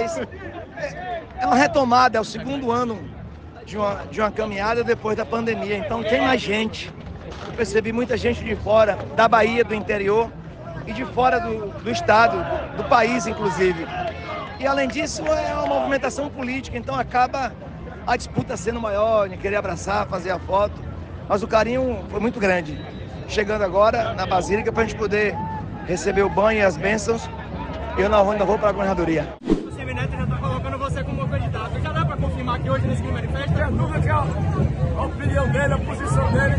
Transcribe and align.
Mas 0.00 0.18
é, 0.18 1.22
é 1.40 1.46
uma 1.46 1.56
retomada, 1.56 2.18
é 2.18 2.20
o 2.20 2.24
segundo 2.24 2.70
ano 2.70 2.98
de 3.64 3.76
uma, 3.76 4.04
de 4.10 4.20
uma 4.20 4.30
caminhada 4.30 4.84
depois 4.84 5.16
da 5.16 5.26
pandemia. 5.26 5.76
Então 5.76 6.02
tem 6.02 6.20
mais 6.20 6.40
gente. 6.40 6.92
Eu 7.46 7.52
percebi 7.54 7.92
muita 7.92 8.16
gente 8.16 8.44
de 8.44 8.54
fora, 8.56 8.96
da 9.16 9.26
Bahia, 9.26 9.64
do 9.64 9.74
interior 9.74 10.30
e 10.86 10.92
de 10.92 11.04
fora 11.04 11.40
do, 11.40 11.68
do 11.82 11.90
estado, 11.90 12.36
do, 12.76 12.84
país, 12.84 13.26
inclusive. 13.26 13.86
E 14.60 14.66
além 14.66 14.88
disso, 14.88 15.22
é 15.26 15.54
uma 15.54 15.66
movimentação 15.66 16.30
política, 16.30 16.78
então 16.78 16.94
acaba 16.94 17.52
a 18.06 18.16
disputa 18.16 18.56
sendo 18.56 18.80
maior, 18.80 19.28
de 19.28 19.36
querer 19.36 19.56
abraçar, 19.56 20.06
fazer 20.06 20.30
a 20.30 20.38
foto. 20.38 20.80
Mas 21.28 21.42
o 21.42 21.48
carinho 21.48 22.04
foi 22.08 22.20
muito 22.20 22.38
grande. 22.38 22.78
Chegando 23.26 23.62
agora 23.62 24.14
na 24.14 24.24
Basílica 24.26 24.70
para 24.70 24.84
a 24.84 24.86
gente 24.86 24.96
poder 24.96 25.34
receber 25.86 26.22
o 26.22 26.30
banho 26.30 26.60
e 26.60 26.62
as 26.62 26.76
bênçãos. 26.76 27.28
Eu 27.98 28.08
não, 28.08 28.30
ainda 28.30 28.44
vou 28.44 28.58
para 28.58 28.68
a 28.68 28.72
governadoria. 28.72 29.34
O 29.42 29.72
Semineto 29.72 30.12
já 30.12 30.22
está 30.22 30.36
colocando 30.36 30.78
você 30.78 31.02
como 31.02 31.28
candidato. 31.28 31.80
Já 31.80 31.92
dá 31.92 32.04
que 32.66 32.70
hoje 32.70 32.86
nesse 32.88 33.02
manifesto? 33.04 33.54
Tem 33.54 33.76
dúvida 33.76 34.00
que 34.00 34.08
a, 34.08 34.16
a 34.96 35.06
opinião 35.06 35.52
dele, 35.52 35.74
a 35.74 35.78
posição 35.78 36.32
dele, 36.32 36.56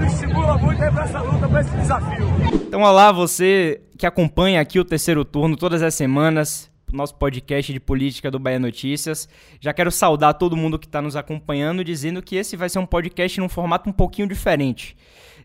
nos 0.00 0.12
estimula 0.12 0.58
muito 0.58 0.78
para 0.78 1.04
essa 1.04 1.20
luta, 1.20 1.48
para 1.48 1.60
esse 1.60 1.70
desafio. 1.76 2.26
Então, 2.54 2.82
olá, 2.82 3.12
você 3.12 3.80
que 3.96 4.04
acompanha 4.04 4.60
aqui 4.60 4.80
o 4.80 4.84
terceiro 4.84 5.24
turno 5.24 5.56
todas 5.56 5.80
as 5.80 5.94
semanas 5.94 6.70
nosso 6.92 7.14
podcast 7.14 7.72
de 7.72 7.80
política 7.80 8.30
do 8.30 8.38
Bahia 8.38 8.58
Notícias. 8.58 9.26
Já 9.58 9.72
quero 9.72 9.90
saudar 9.90 10.34
todo 10.34 10.54
mundo 10.54 10.78
que 10.78 10.84
está 10.84 11.00
nos 11.00 11.16
acompanhando, 11.16 11.82
dizendo 11.82 12.20
que 12.20 12.36
esse 12.36 12.54
vai 12.54 12.68
ser 12.68 12.80
um 12.80 12.84
podcast 12.84 13.40
num 13.40 13.48
formato 13.48 13.88
um 13.88 13.92
pouquinho 13.94 14.28
diferente. 14.28 14.94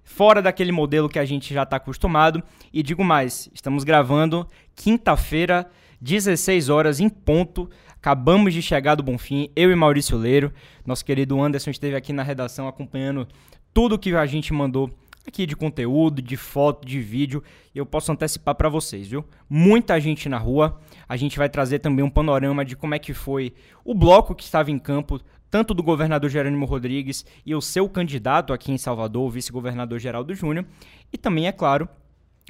Fora 0.04 0.42
daquele 0.42 0.74
modelo 0.74 1.08
que 1.08 1.18
a 1.18 1.24
gente 1.24 1.54
já 1.54 1.64
está 1.64 1.78
acostumado. 1.78 2.44
E 2.74 2.84
digo 2.84 3.02
mais, 3.02 3.50
estamos 3.54 3.86
gravando 3.86 4.46
quinta-feira, 4.76 5.70
16 6.02 6.68
horas 6.68 7.00
em 7.00 7.08
ponto. 7.08 7.70
Acabamos 8.08 8.54
de 8.54 8.62
chegar 8.62 8.96
do 8.96 9.04
Bonfim, 9.04 9.50
eu 9.54 9.70
e 9.70 9.76
Maurício 9.76 10.18
Leiro. 10.18 10.54
Nosso 10.86 11.04
querido 11.04 11.42
Anderson 11.42 11.72
esteve 11.72 11.94
aqui 11.94 12.14
na 12.14 12.24
redação 12.24 12.66
acompanhando 12.66 13.28
tudo 13.74 14.00
que 14.00 14.16
a 14.16 14.26
gente 14.26 14.54
mandou 14.54 14.90
aqui 15.28 15.46
de 15.46 15.58
conteúdo, 15.58 16.22
de 16.22 16.38
foto, 16.38 16.88
de 16.88 17.02
vídeo, 17.02 17.44
eu 17.76 17.86
posso 17.86 18.10
antecipar 18.10 18.56
para 18.56 18.70
vocês, 18.70 19.10
viu? 19.10 19.26
Muita 19.50 20.00
gente 20.00 20.30
na 20.30 20.38
rua. 20.38 20.80
A 21.06 21.18
gente 21.18 21.38
vai 21.38 21.50
trazer 21.50 21.80
também 21.80 22.02
um 22.02 22.10
panorama 22.10 22.64
de 22.64 22.78
como 22.78 22.96
é 22.96 23.00
que 23.00 23.14
foi 23.14 23.54
o 23.84 23.94
bloco 23.94 24.34
que 24.34 24.44
estava 24.44 24.72
em 24.72 24.80
campo, 24.80 25.20
tanto 25.52 25.74
do 25.74 25.84
governador 25.84 26.30
Jerônimo 26.30 26.66
Rodrigues 26.66 27.26
e 27.46 27.54
o 27.54 27.60
seu 27.60 27.90
candidato 27.90 28.54
aqui 28.54 28.72
em 28.72 28.78
Salvador, 28.78 29.28
o 29.28 29.30
vice-governador 29.30 30.00
Geraldo 30.00 30.34
Júnior, 30.34 30.66
e 31.12 31.18
também, 31.18 31.48
é 31.48 31.52
claro, 31.52 31.90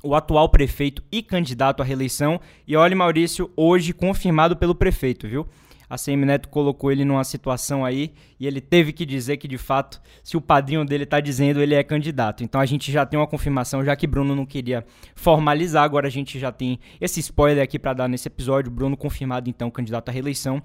o 0.03 0.15
atual 0.15 0.49
prefeito 0.49 1.03
e 1.11 1.21
candidato 1.21 1.81
à 1.81 1.85
reeleição. 1.85 2.39
E 2.67 2.75
olha, 2.75 2.95
Maurício, 2.95 3.51
hoje 3.55 3.93
confirmado 3.93 4.55
pelo 4.55 4.75
prefeito, 4.75 5.27
viu? 5.27 5.47
a 5.89 5.97
CM 5.97 6.25
Neto 6.25 6.49
colocou 6.49 6.91
ele 6.91 7.05
numa 7.05 7.23
situação 7.23 7.85
aí 7.85 8.13
e 8.39 8.45
ele 8.45 8.59
teve 8.59 8.91
que 8.91 9.05
dizer 9.05 9.37
que 9.37 9.47
de 9.47 9.57
fato, 9.57 10.01
se 10.23 10.35
o 10.35 10.41
padrinho 10.41 10.83
dele 10.83 11.05
está 11.05 11.19
dizendo, 11.19 11.61
ele 11.61 11.73
é 11.73 11.83
candidato. 11.83 12.43
Então 12.43 12.59
a 12.59 12.65
gente 12.65 12.91
já 12.91 13.05
tem 13.05 13.19
uma 13.19 13.27
confirmação, 13.27 13.83
já 13.83 13.95
que 13.95 14.05
Bruno 14.05 14.35
não 14.35 14.45
queria 14.45 14.85
formalizar, 15.15 15.83
agora 15.83 16.07
a 16.07 16.11
gente 16.11 16.37
já 16.37 16.51
tem 16.51 16.79
esse 16.99 17.19
spoiler 17.19 17.63
aqui 17.63 17.79
para 17.79 17.93
dar 17.93 18.07
nesse 18.07 18.27
episódio. 18.27 18.71
Bruno 18.71 18.97
confirmado 18.97 19.49
então 19.49 19.71
candidato 19.71 20.09
à 20.09 20.11
reeleição. 20.11 20.61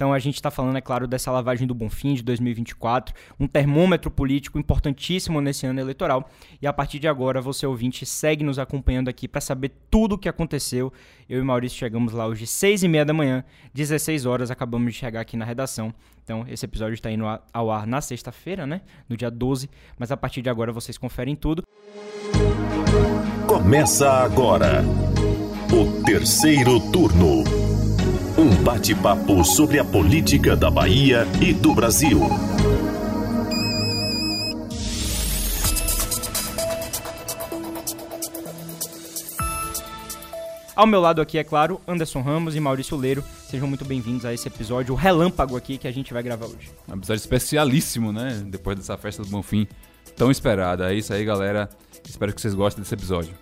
Então 0.00 0.14
a 0.14 0.18
gente 0.18 0.36
está 0.36 0.50
falando, 0.50 0.78
é 0.78 0.80
claro, 0.80 1.06
dessa 1.06 1.30
lavagem 1.30 1.66
do 1.66 1.74
Bonfim 1.74 2.14
de 2.14 2.22
2024, 2.22 3.14
um 3.38 3.46
termômetro 3.46 4.10
político 4.10 4.58
importantíssimo 4.58 5.42
nesse 5.42 5.66
ano 5.66 5.78
eleitoral. 5.78 6.30
E 6.62 6.66
a 6.66 6.72
partir 6.72 6.98
de 6.98 7.06
agora, 7.06 7.38
você 7.42 7.66
ouvinte 7.66 8.06
segue 8.06 8.42
nos 8.42 8.58
acompanhando 8.58 9.10
aqui 9.10 9.28
para 9.28 9.42
saber 9.42 9.72
tudo 9.90 10.14
o 10.14 10.18
que 10.18 10.26
aconteceu. 10.26 10.90
Eu 11.28 11.38
e 11.38 11.44
Maurício 11.44 11.78
chegamos 11.78 12.14
lá 12.14 12.26
hoje, 12.26 12.46
6 12.46 12.82
e 12.82 12.88
meia 12.88 13.04
da 13.04 13.12
manhã, 13.12 13.44
16 13.74 14.24
horas, 14.24 14.50
acabamos 14.50 14.90
de 14.90 14.98
chegar 14.98 15.20
aqui 15.20 15.36
na 15.36 15.44
redação. 15.44 15.92
Então 16.24 16.46
esse 16.48 16.64
episódio 16.64 16.94
está 16.94 17.10
indo 17.10 17.26
ao 17.52 17.70
ar 17.70 17.86
na 17.86 18.00
sexta-feira, 18.00 18.66
né? 18.66 18.80
No 19.06 19.18
dia 19.18 19.30
12. 19.30 19.68
Mas 19.98 20.10
a 20.10 20.16
partir 20.16 20.40
de 20.40 20.48
agora 20.48 20.72
vocês 20.72 20.96
conferem 20.96 21.36
tudo. 21.36 21.62
Começa 23.46 24.10
agora 24.10 24.82
o 25.70 26.02
terceiro 26.04 26.80
turno. 26.90 27.59
Um 28.36 28.54
bate-papo 28.62 29.44
sobre 29.44 29.78
a 29.78 29.84
política 29.84 30.56
da 30.56 30.70
Bahia 30.70 31.26
e 31.40 31.52
do 31.52 31.74
Brasil. 31.74 32.20
Ao 40.74 40.86
meu 40.86 41.00
lado 41.00 41.20
aqui, 41.20 41.38
é 41.38 41.44
claro, 41.44 41.80
Anderson 41.86 42.22
Ramos 42.22 42.56
e 42.56 42.60
Maurício 42.60 42.96
Leiro. 42.96 43.22
Sejam 43.48 43.68
muito 43.68 43.84
bem-vindos 43.84 44.24
a 44.24 44.32
esse 44.32 44.48
episódio, 44.48 44.94
o 44.94 44.96
relâmpago 44.96 45.56
aqui 45.56 45.76
que 45.76 45.86
a 45.86 45.92
gente 45.92 46.12
vai 46.12 46.22
gravar 46.22 46.46
hoje. 46.46 46.70
Um 46.88 46.94
episódio 46.94 47.20
especialíssimo, 47.20 48.12
né? 48.12 48.42
Depois 48.46 48.76
dessa 48.78 48.96
festa 48.96 49.22
do 49.22 49.28
Bonfim 49.28 49.66
tão 50.16 50.30
esperada. 50.30 50.92
É 50.92 50.96
isso 50.96 51.12
aí, 51.12 51.24
galera. 51.24 51.68
Espero 52.08 52.32
que 52.32 52.40
vocês 52.40 52.54
gostem 52.54 52.82
desse 52.82 52.94
episódio. 52.94 53.34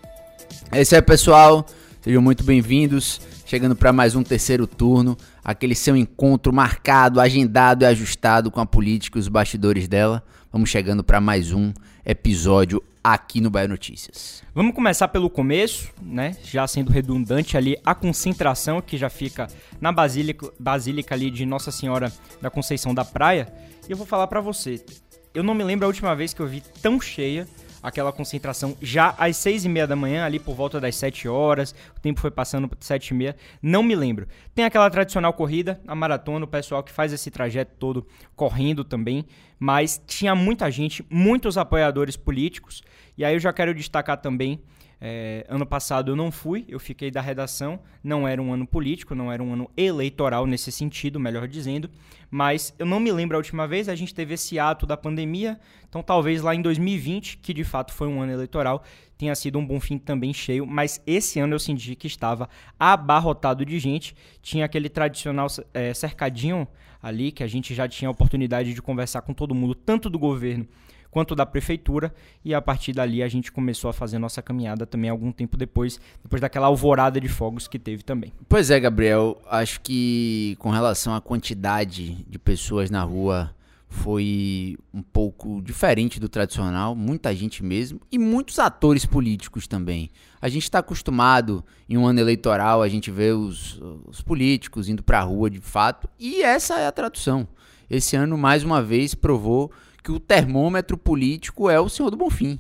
É 0.72 0.81
isso 0.81 0.94
aí, 0.94 1.03
pessoal. 1.03 1.65
Sejam 2.00 2.22
muito 2.22 2.43
bem-vindos 2.43 3.21
chegando 3.48 3.75
para 3.75 3.94
mais 3.94 4.14
um 4.14 4.22
terceiro 4.22 4.66
turno, 4.66 5.16
aquele 5.42 5.75
seu 5.75 5.97
encontro 5.97 6.53
marcado, 6.53 7.19
agendado 7.19 7.82
e 7.82 7.86
ajustado 7.86 8.50
com 8.50 8.60
a 8.60 8.66
política 8.66 9.19
e 9.19 9.20
os 9.20 9.26
bastidores 9.26 9.88
dela. 9.88 10.22
Vamos 10.53 10.69
chegando 10.69 11.03
para 11.03 11.19
mais 11.19 11.50
um 11.50 11.72
episódio 12.04 12.82
aqui 13.03 13.41
no 13.41 13.48
Bahia 13.48 13.66
Notícias. 13.66 14.42
Vamos 14.54 14.75
começar 14.75 15.09
pelo 15.09 15.31
começo, 15.31 15.88
né? 16.03 16.36
Já 16.44 16.66
sendo 16.66 16.92
redundante 16.92 17.56
ali 17.56 17.78
a 17.86 17.94
concentração 17.94 18.82
que 18.82 18.98
já 18.98 19.09
fica 19.09 19.48
na 19.80 19.91
Basílica, 19.91 20.53
Basílica 20.60 21.15
ali 21.15 21.30
de 21.30 21.47
Nossa 21.47 21.70
Senhora 21.70 22.12
da 22.42 22.50
Conceição 22.50 22.92
da 22.92 23.04
Praia. 23.04 23.50
E 23.88 23.92
eu 23.92 23.97
vou 23.97 24.06
falar 24.06 24.26
para 24.26 24.42
você, 24.42 24.84
eu 25.32 25.42
não 25.42 25.54
me 25.54 25.65
lembro 25.65 25.86
a 25.86 25.88
última 25.88 26.15
vez 26.15 26.34
que 26.34 26.41
eu 26.41 26.47
vi 26.47 26.62
tão 26.82 27.00
cheia 27.00 27.48
aquela 27.83 28.12
concentração 28.12 28.77
já 28.81 29.15
às 29.19 29.37
seis 29.37 29.65
e 29.65 29.69
meia 29.69 29.87
da 29.87 29.97
manhã, 29.97 30.25
ali 30.25 30.39
por 30.39 30.55
volta 30.55 30.81
das 30.81 30.97
sete 30.97 31.28
horas, 31.28 31.75
o 31.97 32.00
tempo 32.00 32.21
foi 32.21 32.31
passando 32.31 32.71
sete 32.81 33.09
e 33.09 33.15
meia, 33.15 33.37
não 33.62 33.83
me 33.83 33.94
lembro. 33.94 34.27
Tem 34.55 34.65
aquela 34.65 34.89
tradicional 34.91 35.33
corrida, 35.33 35.81
a 35.87 35.94
maratona, 35.94 36.44
o 36.44 36.49
pessoal 36.49 36.83
que 36.83 36.93
faz 36.93 37.12
esse 37.12 37.31
trajeto 37.31 37.72
todo 37.78 38.06
correndo 38.34 38.84
também, 38.84 39.25
mas 39.59 40.00
tinha 40.06 40.34
muita 40.34 40.71
gente, 40.71 41.05
muitos 41.11 41.59
apoiadores 41.59 42.16
políticos, 42.16 42.83
e 43.16 43.25
aí 43.25 43.34
eu 43.34 43.41
já 43.41 43.53
quero 43.53 43.75
destacar 43.75 44.16
também 44.19 44.60
é, 45.00 45.47
ano 45.48 45.64
passado 45.64 46.10
eu 46.10 46.16
não 46.16 46.31
fui, 46.31 46.64
eu 46.69 46.81
fiquei 46.81 47.10
da 47.10 47.20
redação, 47.20 47.78
não 48.03 48.26
era 48.26 48.42
um 48.42 48.53
ano 48.53 48.66
político, 48.66 49.14
não 49.14 49.31
era 49.31 49.42
um 49.42 49.53
ano 49.53 49.70
eleitoral 49.76 50.47
nesse 50.47 50.72
sentido, 50.72 51.20
melhor 51.20 51.47
dizendo, 51.47 51.88
mas 52.31 52.75
eu 52.78 52.86
não 52.86 52.98
me 52.98 53.12
lembro 53.12 53.36
a 53.36 53.38
última 53.38 53.66
vez, 53.66 53.88
a 53.88 53.94
gente 53.94 54.12
teve 54.14 54.34
esse 54.34 54.59
ato 54.59 54.86
da 54.86 54.97
pandemia, 54.97 55.59
então 55.88 56.03
talvez 56.03 56.42
lá 56.42 56.54
em 56.54 56.60
2020, 56.60 57.38
que 57.38 57.54
de 57.54 57.62
fato 57.62 57.92
foi 57.92 58.09
um 58.09 58.20
ano 58.20 58.32
eleitoral, 58.32 58.82
tenha 59.16 59.34
sido 59.34 59.59
um 59.59 59.66
bom 59.66 59.78
fim 59.78 59.98
também 59.98 60.32
cheio, 60.32 60.66
mas 60.66 61.00
esse 61.06 61.38
ano 61.38 61.54
eu 61.54 61.59
senti 61.59 61.94
que 61.94 62.06
estava 62.06 62.48
abarrotado 62.78 63.65
de 63.65 63.78
gente, 63.78 64.16
tinha 64.42 64.65
aquele 64.65 64.88
tradicional 64.88 65.47
é, 65.72 65.94
cercadinho 65.94 66.66
ali, 67.00 67.30
que 67.30 67.44
a 67.44 67.47
gente 67.47 67.72
já 67.75 67.86
tinha 67.86 68.09
a 68.09 68.10
oportunidade 68.10 68.75
de 68.75 68.82
conversar 68.82 69.22
com 69.22 69.32
todo 69.32 69.54
mundo, 69.54 69.75
tanto 69.75 70.10
do 70.10 70.19
governo 70.19 70.66
quanto 71.10 71.34
da 71.34 71.46
prefeitura, 71.46 72.12
e 72.44 72.54
a 72.54 72.60
partir 72.60 72.92
dali 72.92 73.22
a 73.22 73.28
gente 73.28 73.50
começou 73.50 73.88
a 73.91 73.92
fazer 73.92 74.18
nossa 74.18 74.42
caminhada 74.42 74.86
também 74.86 75.10
algum 75.10 75.33
tempo 75.33 75.56
depois, 75.56 76.00
depois 76.22 76.41
daquela 76.41 76.66
alvorada 76.66 77.21
de 77.21 77.28
fogos 77.28 77.66
que 77.66 77.78
teve 77.78 78.03
também. 78.03 78.33
Pois 78.48 78.71
é, 78.71 78.78
Gabriel, 78.78 79.41
acho 79.50 79.80
que 79.80 80.56
com 80.59 80.71
relação 80.71 81.15
à 81.15 81.21
quantidade 81.21 82.24
de 82.28 82.38
pessoas 82.38 82.91
na 82.91 83.03
rua 83.03 83.54
foi 83.91 84.77
um 84.92 85.03
pouco 85.03 85.62
diferente 85.62 86.21
do 86.21 86.28
tradicional, 86.28 86.94
muita 86.94 87.34
gente 87.34 87.65
mesmo, 87.65 88.00
e 88.12 88.18
muitos 88.18 88.59
atores 88.59 89.06
políticos 89.06 89.66
também. 89.66 90.10
A 90.41 90.48
gente 90.48 90.65
está 90.65 90.80
acostumado 90.80 91.65
em 91.88 91.97
um 91.97 92.06
ano 92.06 92.21
eleitoral, 92.21 92.83
a 92.83 92.88
gente 92.88 93.10
vê 93.10 93.33
os, 93.33 93.80
os 94.06 94.21
políticos 94.21 94.88
indo 94.88 95.03
para 95.03 95.21
a 95.21 95.22
rua 95.22 95.48
de 95.48 95.60
fato, 95.60 96.09
e 96.18 96.42
essa 96.42 96.78
é 96.78 96.86
a 96.86 96.92
tradução. 96.92 97.48
Esse 97.88 98.15
ano, 98.15 98.36
mais 98.36 98.62
uma 98.62 98.83
vez, 98.83 99.15
provou 99.15 99.72
que 100.09 100.13
o 100.13 100.19
termômetro 100.19 100.97
político 100.97 101.69
é 101.69 101.78
o 101.78 101.87
senhor 101.87 102.09
do 102.09 102.16
Bonfim. 102.16 102.59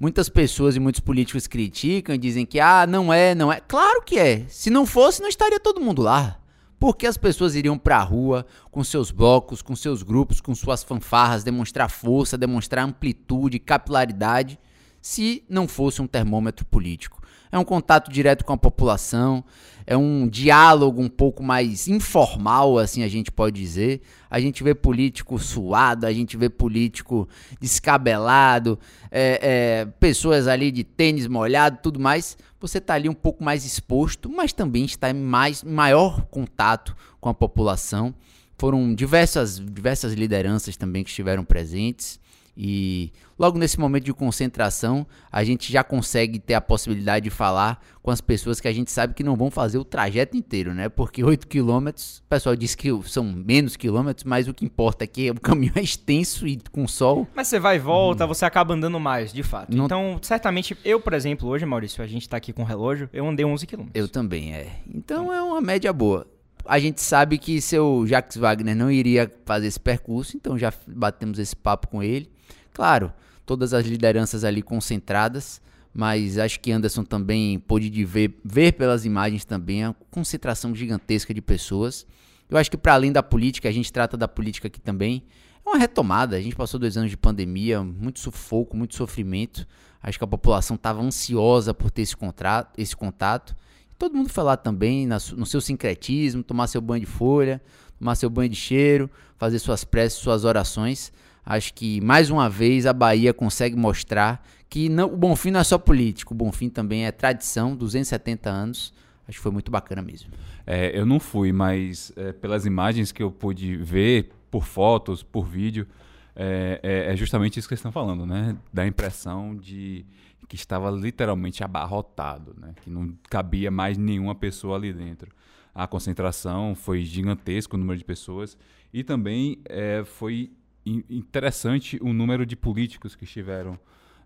Muitas 0.00 0.30
pessoas 0.30 0.76
e 0.76 0.80
muitos 0.80 0.98
políticos 0.98 1.46
criticam 1.46 2.16
dizem 2.16 2.46
que, 2.46 2.58
ah, 2.58 2.86
não 2.86 3.12
é, 3.12 3.34
não 3.34 3.52
é. 3.52 3.60
Claro 3.60 4.00
que 4.00 4.18
é. 4.18 4.46
Se 4.48 4.70
não 4.70 4.86
fosse, 4.86 5.20
não 5.20 5.28
estaria 5.28 5.60
todo 5.60 5.78
mundo 5.78 6.00
lá. 6.00 6.40
Porque 6.80 7.06
as 7.06 7.18
pessoas 7.18 7.54
iriam 7.54 7.76
para 7.76 7.98
a 7.98 8.02
rua 8.02 8.46
com 8.70 8.82
seus 8.82 9.10
blocos, 9.10 9.60
com 9.60 9.76
seus 9.76 10.02
grupos, 10.02 10.40
com 10.40 10.54
suas 10.54 10.82
fanfarras, 10.82 11.44
demonstrar 11.44 11.90
força, 11.90 12.38
demonstrar 12.38 12.86
amplitude, 12.86 13.58
capilaridade, 13.58 14.58
se 15.02 15.44
não 15.50 15.68
fosse 15.68 16.00
um 16.00 16.06
termômetro 16.06 16.64
político. 16.64 17.20
É 17.50 17.58
um 17.58 17.64
contato 17.64 18.10
direto 18.10 18.44
com 18.44 18.52
a 18.52 18.56
população, 18.56 19.44
é 19.86 19.96
um 19.96 20.26
diálogo 20.26 21.00
um 21.00 21.08
pouco 21.08 21.42
mais 21.42 21.86
informal, 21.86 22.76
assim 22.76 23.04
a 23.04 23.08
gente 23.08 23.30
pode 23.30 23.60
dizer. 23.60 24.02
A 24.28 24.40
gente 24.40 24.64
vê 24.64 24.74
político 24.74 25.38
suado, 25.38 26.06
a 26.06 26.12
gente 26.12 26.36
vê 26.36 26.48
político 26.48 27.28
descabelado, 27.60 28.78
é, 29.12 29.38
é, 29.40 29.84
pessoas 30.00 30.48
ali 30.48 30.72
de 30.72 30.82
tênis 30.82 31.28
molhado, 31.28 31.78
tudo 31.80 32.00
mais. 32.00 32.36
Você 32.60 32.78
está 32.78 32.94
ali 32.94 33.08
um 33.08 33.14
pouco 33.14 33.44
mais 33.44 33.64
exposto, 33.64 34.28
mas 34.28 34.52
também 34.52 34.84
está 34.84 35.10
em 35.10 35.14
mais, 35.14 35.62
maior 35.62 36.22
contato 36.22 36.96
com 37.20 37.28
a 37.28 37.34
população. 37.34 38.12
Foram 38.58 38.92
diversas, 38.92 39.60
diversas 39.60 40.14
lideranças 40.14 40.76
também 40.76 41.04
que 41.04 41.10
estiveram 41.10 41.44
presentes. 41.44 42.18
E 42.56 43.12
logo 43.38 43.58
nesse 43.58 43.78
momento 43.78 44.04
de 44.04 44.14
concentração, 44.14 45.06
a 45.30 45.44
gente 45.44 45.70
já 45.70 45.84
consegue 45.84 46.38
ter 46.38 46.54
a 46.54 46.60
possibilidade 46.60 47.24
de 47.24 47.30
falar 47.30 47.84
com 48.02 48.10
as 48.10 48.20
pessoas 48.20 48.60
que 48.60 48.68
a 48.68 48.72
gente 48.72 48.90
sabe 48.90 49.12
que 49.12 49.22
não 49.22 49.36
vão 49.36 49.50
fazer 49.50 49.76
o 49.76 49.84
trajeto 49.84 50.36
inteiro, 50.36 50.72
né? 50.72 50.88
Porque 50.88 51.22
8 51.22 51.46
quilômetros, 51.46 52.18
o 52.18 52.28
pessoal 52.28 52.56
diz 52.56 52.74
que 52.74 52.88
são 53.04 53.24
menos 53.24 53.76
quilômetros, 53.76 54.24
mas 54.24 54.48
o 54.48 54.54
que 54.54 54.64
importa 54.64 55.04
é 55.04 55.06
que 55.06 55.30
o 55.30 55.34
caminho 55.40 55.72
é 55.74 55.82
extenso 55.82 56.46
e 56.46 56.58
com 56.72 56.88
sol. 56.88 57.28
Mas 57.34 57.48
você 57.48 57.58
vai 57.58 57.76
e 57.76 57.78
volta, 57.78 58.24
hum. 58.24 58.28
você 58.28 58.44
acaba 58.44 58.72
andando 58.72 58.98
mais, 58.98 59.32
de 59.32 59.42
fato. 59.42 59.76
Não... 59.76 59.84
Então, 59.84 60.18
certamente, 60.22 60.76
eu, 60.84 60.98
por 60.98 61.12
exemplo, 61.12 61.48
hoje, 61.48 61.66
Maurício, 61.66 62.02
a 62.02 62.06
gente 62.06 62.26
tá 62.28 62.38
aqui 62.38 62.52
com 62.52 62.62
o 62.62 62.66
relógio, 62.66 63.10
eu 63.12 63.28
andei 63.28 63.44
11 63.44 63.66
quilômetros. 63.66 64.00
Eu 64.00 64.08
também, 64.08 64.54
é. 64.54 64.80
Então 64.92 65.32
é 65.32 65.42
uma 65.42 65.60
média 65.60 65.92
boa 65.92 66.26
a 66.68 66.78
gente 66.78 67.00
sabe 67.00 67.38
que 67.38 67.60
seu 67.60 68.04
Jacques 68.06 68.36
Wagner 68.36 68.74
não 68.74 68.90
iria 68.90 69.30
fazer 69.44 69.68
esse 69.68 69.78
percurso, 69.78 70.36
então 70.36 70.58
já 70.58 70.72
batemos 70.86 71.38
esse 71.38 71.54
papo 71.54 71.88
com 71.88 72.02
ele. 72.02 72.28
Claro, 72.76 73.10
todas 73.46 73.72
as 73.72 73.86
lideranças 73.86 74.44
ali 74.44 74.60
concentradas, 74.60 75.62
mas 75.94 76.36
acho 76.36 76.60
que 76.60 76.70
Anderson 76.70 77.04
também 77.04 77.58
pôde 77.58 78.04
ver, 78.04 78.38
ver 78.44 78.72
pelas 78.72 79.06
imagens 79.06 79.46
também 79.46 79.82
a 79.82 79.94
concentração 80.10 80.74
gigantesca 80.74 81.32
de 81.32 81.40
pessoas. 81.40 82.06
Eu 82.50 82.58
acho 82.58 82.70
que 82.70 82.76
para 82.76 82.92
além 82.92 83.10
da 83.10 83.22
política, 83.22 83.66
a 83.66 83.72
gente 83.72 83.90
trata 83.90 84.14
da 84.14 84.28
política 84.28 84.68
aqui 84.68 84.78
também. 84.78 85.22
É 85.64 85.70
uma 85.70 85.78
retomada. 85.78 86.36
A 86.36 86.40
gente 86.42 86.54
passou 86.54 86.78
dois 86.78 86.98
anos 86.98 87.10
de 87.10 87.16
pandemia, 87.16 87.82
muito 87.82 88.20
sufoco, 88.20 88.76
muito 88.76 88.94
sofrimento. 88.94 89.66
Acho 90.02 90.18
que 90.18 90.24
a 90.24 90.28
população 90.28 90.74
estava 90.76 91.00
ansiosa 91.00 91.72
por 91.72 91.90
ter 91.90 92.02
esse, 92.02 92.14
contrato, 92.14 92.78
esse 92.78 92.94
contato. 92.94 93.56
Todo 93.98 94.14
mundo 94.14 94.28
foi 94.28 94.44
lá 94.44 94.54
também, 94.54 95.08
no 95.34 95.46
seu 95.46 95.62
sincretismo, 95.62 96.42
tomar 96.42 96.66
seu 96.66 96.82
banho 96.82 97.00
de 97.00 97.10
folha, 97.10 97.58
tomar 97.98 98.16
seu 98.16 98.28
banho 98.28 98.50
de 98.50 98.56
cheiro, 98.56 99.10
fazer 99.38 99.58
suas 99.60 99.82
preces, 99.82 100.18
suas 100.18 100.44
orações. 100.44 101.10
Acho 101.46 101.72
que 101.72 102.00
mais 102.00 102.28
uma 102.28 102.50
vez 102.50 102.86
a 102.86 102.92
Bahia 102.92 103.32
consegue 103.32 103.76
mostrar 103.76 104.44
que 104.68 104.88
não, 104.88 105.12
o 105.12 105.16
Bonfim 105.16 105.52
não 105.52 105.60
é 105.60 105.64
só 105.64 105.78
político, 105.78 106.34
o 106.34 106.36
Bonfim 106.36 106.68
também 106.68 107.06
é 107.06 107.12
tradição, 107.12 107.76
270 107.76 108.50
anos. 108.50 108.92
Acho 109.28 109.38
que 109.38 109.42
foi 109.42 109.52
muito 109.52 109.70
bacana 109.70 110.02
mesmo. 110.02 110.30
É, 110.66 110.98
eu 110.98 111.06
não 111.06 111.20
fui, 111.20 111.52
mas 111.52 112.12
é, 112.16 112.32
pelas 112.32 112.66
imagens 112.66 113.12
que 113.12 113.22
eu 113.22 113.30
pude 113.30 113.76
ver, 113.76 114.32
por 114.50 114.64
fotos, 114.64 115.22
por 115.22 115.46
vídeo, 115.46 115.86
é, 116.34 116.80
é, 116.82 117.12
é 117.12 117.16
justamente 117.16 117.58
isso 117.58 117.68
que 117.68 117.74
eles 117.74 117.80
estão 117.80 117.92
falando, 117.92 118.26
né? 118.26 118.56
Da 118.72 118.84
impressão 118.84 119.56
de 119.56 120.04
que 120.48 120.54
estava 120.54 120.90
literalmente 120.90 121.64
abarrotado, 121.64 122.54
né? 122.60 122.72
Que 122.82 122.90
não 122.90 123.14
cabia 123.28 123.70
mais 123.70 123.96
nenhuma 123.96 124.34
pessoa 124.34 124.76
ali 124.76 124.92
dentro. 124.92 125.32
A 125.74 125.86
concentração 125.86 126.74
foi 126.74 127.04
gigantesca, 127.04 127.76
o 127.76 127.78
número 127.78 127.98
de 127.98 128.04
pessoas, 128.04 128.56
e 128.92 129.04
também 129.04 129.60
é, 129.64 130.04
foi 130.04 130.50
interessante 130.86 131.98
o 132.00 132.12
número 132.12 132.46
de 132.46 132.54
políticos 132.56 133.16
que 133.16 133.24
estiveram 133.24 133.78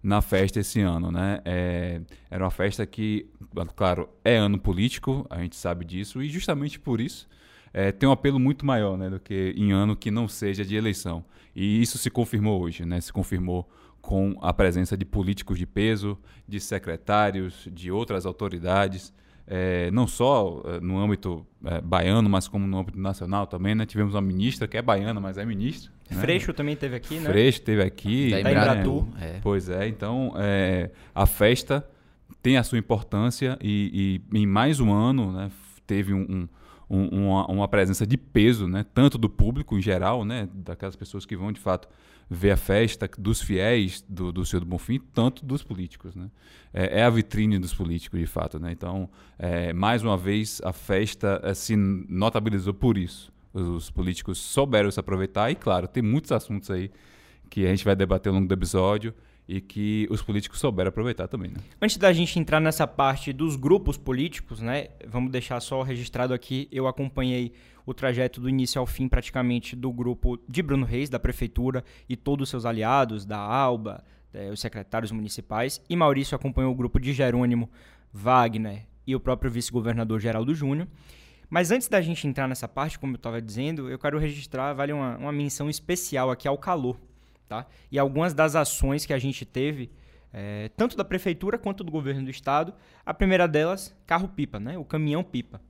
na 0.03 0.21
festa 0.21 0.61
esse 0.61 0.81
ano, 0.81 1.11
né? 1.11 1.41
É, 1.45 2.01
era 2.31 2.45
uma 2.45 2.51
festa 2.51 2.87
que, 2.87 3.27
claro, 3.75 4.09
é 4.25 4.37
ano 4.37 4.59
político, 4.59 5.27
a 5.29 5.39
gente 5.39 5.57
sabe 5.57 5.85
disso, 5.85 6.23
e 6.23 6.29
justamente 6.29 6.79
por 6.79 7.01
isso 7.01 7.29
é, 7.73 7.93
tem 7.93 8.09
um 8.09 8.13
apelo 8.13 8.39
muito 8.39 8.65
maior, 8.67 8.97
né, 8.97 9.09
do 9.09 9.21
que 9.21 9.55
em 9.57 9.73
ano 9.73 9.97
que 9.97 10.11
não 10.11 10.27
seja 10.27 10.65
de 10.65 10.75
eleição. 10.75 11.25
E 11.55 11.81
isso 11.81 11.99
se 11.99 12.11
confirmou 12.11 12.61
hoje, 12.63 12.85
né? 12.85 13.01
Se 13.01 13.13
confirmou 13.13 13.69
com 14.01 14.37
a 14.41 14.53
presença 14.53 14.97
de 14.97 15.05
políticos 15.05 15.59
de 15.59 15.67
peso, 15.67 16.19
de 16.49 16.59
secretários, 16.59 17.69
de 17.71 17.91
outras 17.91 18.25
autoridades 18.25 19.13
é, 19.53 19.91
não 19.91 20.07
só 20.07 20.63
é, 20.65 20.81
no 20.81 20.97
âmbito 20.97 21.45
é, 21.65 21.81
baiano, 21.81 22.31
mas 22.31 22.47
como 22.47 22.69
no 22.69 22.79
âmbito 22.79 23.01
nacional 23.01 23.49
também, 23.49 23.75
né? 23.75 23.85
Tivemos 23.85 24.15
uma 24.15 24.21
ministra 24.21 24.69
que 24.69 24.77
é 24.77 24.83
baiana, 24.83 25.19
mas 25.19 25.37
é 25.37 25.45
ministra. 25.45 25.91
Né? 26.09 26.21
Freixo 26.21 26.53
também 26.53 26.77
teve 26.77 26.95
aqui, 26.95 27.19
né? 27.19 27.29
Freixo 27.29 27.61
teve 27.63 27.83
aqui. 27.83 28.31
Da 28.31 28.53
Embratu. 28.53 29.09
É. 29.21 29.41
Pois 29.43 29.69
é, 29.69 29.89
então 29.89 30.33
é, 30.37 30.91
a 31.13 31.27
festa 31.27 31.85
tem 32.41 32.57
a 32.57 32.63
sua 32.63 32.79
importância 32.79 33.59
e, 33.61 34.23
e 34.33 34.39
em 34.39 34.47
mais 34.47 34.79
um 34.79 34.93
ano 34.93 35.33
né, 35.33 35.51
teve 35.85 36.15
um, 36.15 36.49
um, 36.89 37.09
uma, 37.09 37.47
uma, 37.47 37.69
presença 37.69 38.07
de 38.07 38.17
peso, 38.17 38.69
né, 38.69 38.87
tanto 38.95 39.19
do 39.19 39.29
público 39.29 39.77
em 39.77 39.83
geral, 39.83 40.25
né, 40.25 40.49
daquelas 40.55 40.95
pessoas 40.95 41.27
que 41.27 41.37
vão 41.37 41.51
de 41.53 41.61
fato 41.61 41.89
ver 42.33 42.53
a 42.53 42.57
festa 42.57 43.11
dos 43.19 43.43
fiéis 43.43 44.05
do, 44.09 44.31
do 44.31 44.47
Senhor 44.47 44.61
do 44.61 44.67
Bonfim, 44.67 45.01
tanto 45.13 45.45
dos 45.45 45.65
políticos. 45.65 46.15
Né? 46.15 46.31
É, 46.73 47.01
é, 47.01 47.03
a 47.03 47.11
vitrine 47.11 47.59
dos 47.59 47.75
políticos, 47.75 48.21
de 48.21 48.27
fato. 48.27 48.57
Né? 48.61 48.71
Então, 48.71 49.11
é, 49.37 49.73
mais 49.73 50.05
uma 50.05 50.17
vez, 50.17 50.63
a 50.65 50.73
festa 50.73 51.41
é, 51.43 51.53
se 51.53 51.75
notabilizou 51.75 52.73
por 52.73 52.97
isso. 52.97 53.33
Os, 53.53 53.67
os 53.67 53.91
políticos 53.91 54.39
souberam 54.39 54.89
se 54.93 55.01
aproveitar 55.01 55.51
e, 55.51 55.57
claro, 55.57 55.89
tem 55.89 56.05
muitos 56.05 56.31
assuntos 56.31 56.71
aí 56.71 56.93
que 57.51 57.67
a 57.67 57.71
gente 57.71 57.85
vai 57.85 57.97
debater 57.97 58.31
ao 58.31 58.37
longo 58.37 58.47
do 58.47 58.55
episódio 58.55 59.13
e 59.49 59.61
que 59.61 60.07
os 60.09 60.23
políticos 60.23 60.61
souberam 60.61 60.91
aproveitar 60.91 61.27
também. 61.27 61.51
Né? 61.51 61.57
Antes 61.83 61.97
da 61.97 62.13
gente 62.13 62.39
entrar 62.39 62.61
nessa 62.61 62.87
parte 62.87 63.33
dos 63.33 63.57
grupos 63.57 63.97
políticos, 63.97 64.61
né, 64.61 64.91
vamos 65.09 65.33
deixar 65.33 65.59
só 65.59 65.83
registrado 65.83 66.33
aqui, 66.33 66.69
eu 66.71 66.87
acompanhei 66.87 67.53
o 67.85 67.95
trajeto 67.95 68.41
do 68.41 68.49
início 68.49 68.79
ao 68.79 68.87
fim 68.87 69.09
praticamente 69.09 69.75
do 69.75 69.93
grupo 69.93 70.39
de 70.49 70.63
Bruno 70.63 70.85
Reis, 70.85 71.09
da 71.09 71.19
prefeitura 71.19 71.85
e 72.09 72.17
todos 72.17 72.45
os 72.45 72.51
seus 72.51 72.65
aliados, 72.65 73.25
da 73.25 73.39
ALBA, 73.39 74.05
é, 74.33 74.51
os 74.51 74.61
secretários 74.61 75.13
municipais, 75.13 75.83
e 75.89 75.97
Maurício 75.97 76.37
acompanhou 76.37 76.73
o 76.73 76.77
grupo 76.77 77.01
de 77.01 77.13
Jerônimo, 77.13 77.71
Wagner 78.13 78.87
e 79.07 79.15
o 79.15 79.21
próprio 79.21 79.51
vice-governador 79.51 80.21
Geraldo 80.21 80.55
Júnior. 80.55 80.87
Mas 81.49 81.71
antes 81.71 81.89
da 81.89 82.01
gente 82.01 82.27
entrar 82.29 82.47
nessa 82.47 82.69
parte, 82.69 82.99
como 82.99 83.15
eu 83.15 83.17
estava 83.17 83.43
dizendo, 83.43 83.91
eu 83.91 83.99
quero 83.99 84.19
registrar, 84.19 84.73
vale 84.73 84.93
uma, 84.93 85.17
uma 85.17 85.33
menção 85.33 85.69
especial 85.69 86.31
aqui 86.31 86.47
ao 86.47 86.57
calor 86.57 86.97
tá? 87.51 87.67
E 87.91 87.99
algumas 87.99 88.33
das 88.33 88.55
ações 88.55 89.05
que 89.05 89.13
a 89.13 89.19
gente 89.19 89.45
teve, 89.45 89.91
é, 90.33 90.71
tanto 90.77 90.97
da 90.97 91.05
prefeitura 91.05 91.59
quanto 91.59 91.83
do 91.83 91.91
governo 91.91 92.25
do 92.25 92.31
estado, 92.31 92.73
a 93.05 93.13
primeira 93.13 93.49
delas, 93.49 93.95
carro-pipa, 94.07 94.61
né? 94.61 94.79
O 94.79 94.85
caminhão-pipa. 94.85 95.61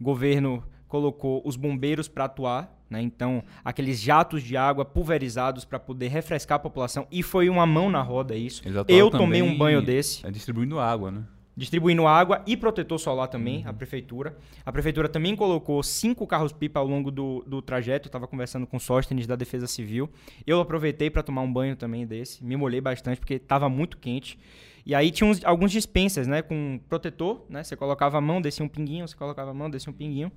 Governo 0.00 0.64
colocou 0.90 1.40
os 1.46 1.56
bombeiros 1.56 2.08
para 2.08 2.24
atuar, 2.24 2.76
né? 2.90 3.00
Então, 3.00 3.42
aqueles 3.64 3.98
jatos 4.00 4.42
de 4.42 4.56
água 4.56 4.84
pulverizados 4.84 5.64
para 5.64 5.78
poder 5.78 6.08
refrescar 6.08 6.56
a 6.56 6.58
população. 6.58 7.06
E 7.10 7.22
foi 7.22 7.48
uma 7.48 7.64
mão 7.64 7.88
na 7.88 8.02
roda 8.02 8.34
isso. 8.34 8.62
Eu 8.88 9.08
tomei 9.08 9.40
um 9.40 9.56
banho 9.56 9.80
desse. 9.80 10.26
É 10.26 10.30
distribuindo 10.30 10.78
água, 10.80 11.10
né? 11.12 11.24
distribuindo 11.56 12.06
água 12.06 12.42
e 12.46 12.56
protetor 12.56 12.98
solar 12.98 13.28
também, 13.28 13.62
uhum. 13.62 13.68
a 13.68 13.72
prefeitura. 13.74 14.34
A 14.64 14.72
prefeitura 14.72 15.10
também 15.10 15.36
colocou 15.36 15.82
cinco 15.82 16.26
carros-pipa 16.26 16.80
ao 16.80 16.86
longo 16.86 17.10
do, 17.10 17.44
do 17.46 17.60
trajeto. 17.60 18.08
Estava 18.08 18.26
conversando 18.26 18.66
com 18.66 18.78
o 18.78 18.80
Sóstenes 18.80 19.26
da 19.26 19.36
Defesa 19.36 19.66
Civil. 19.66 20.08
Eu 20.46 20.58
aproveitei 20.58 21.10
para 21.10 21.22
tomar 21.22 21.42
um 21.42 21.52
banho 21.52 21.76
também 21.76 22.06
desse. 22.06 22.42
Me 22.42 22.56
molhei 22.56 22.80
bastante 22.80 23.18
porque 23.18 23.34
estava 23.34 23.68
muito 23.68 23.98
quente. 23.98 24.38
E 24.86 24.94
aí 24.94 25.10
tinha 25.10 25.28
uns, 25.28 25.44
alguns 25.44 25.70
dispensas, 25.70 26.26
né? 26.26 26.40
Com 26.40 26.80
protetor, 26.88 27.44
né? 27.48 27.62
Você 27.62 27.76
colocava 27.76 28.16
a 28.16 28.20
mão, 28.22 28.40
descia 28.40 28.64
um 28.64 28.68
pinguinho. 28.68 29.06
Você 29.06 29.14
colocava 29.14 29.50
a 29.50 29.54
mão, 29.54 29.68
descia 29.68 29.90
um 29.90 29.94
pinguinho. 29.94 30.32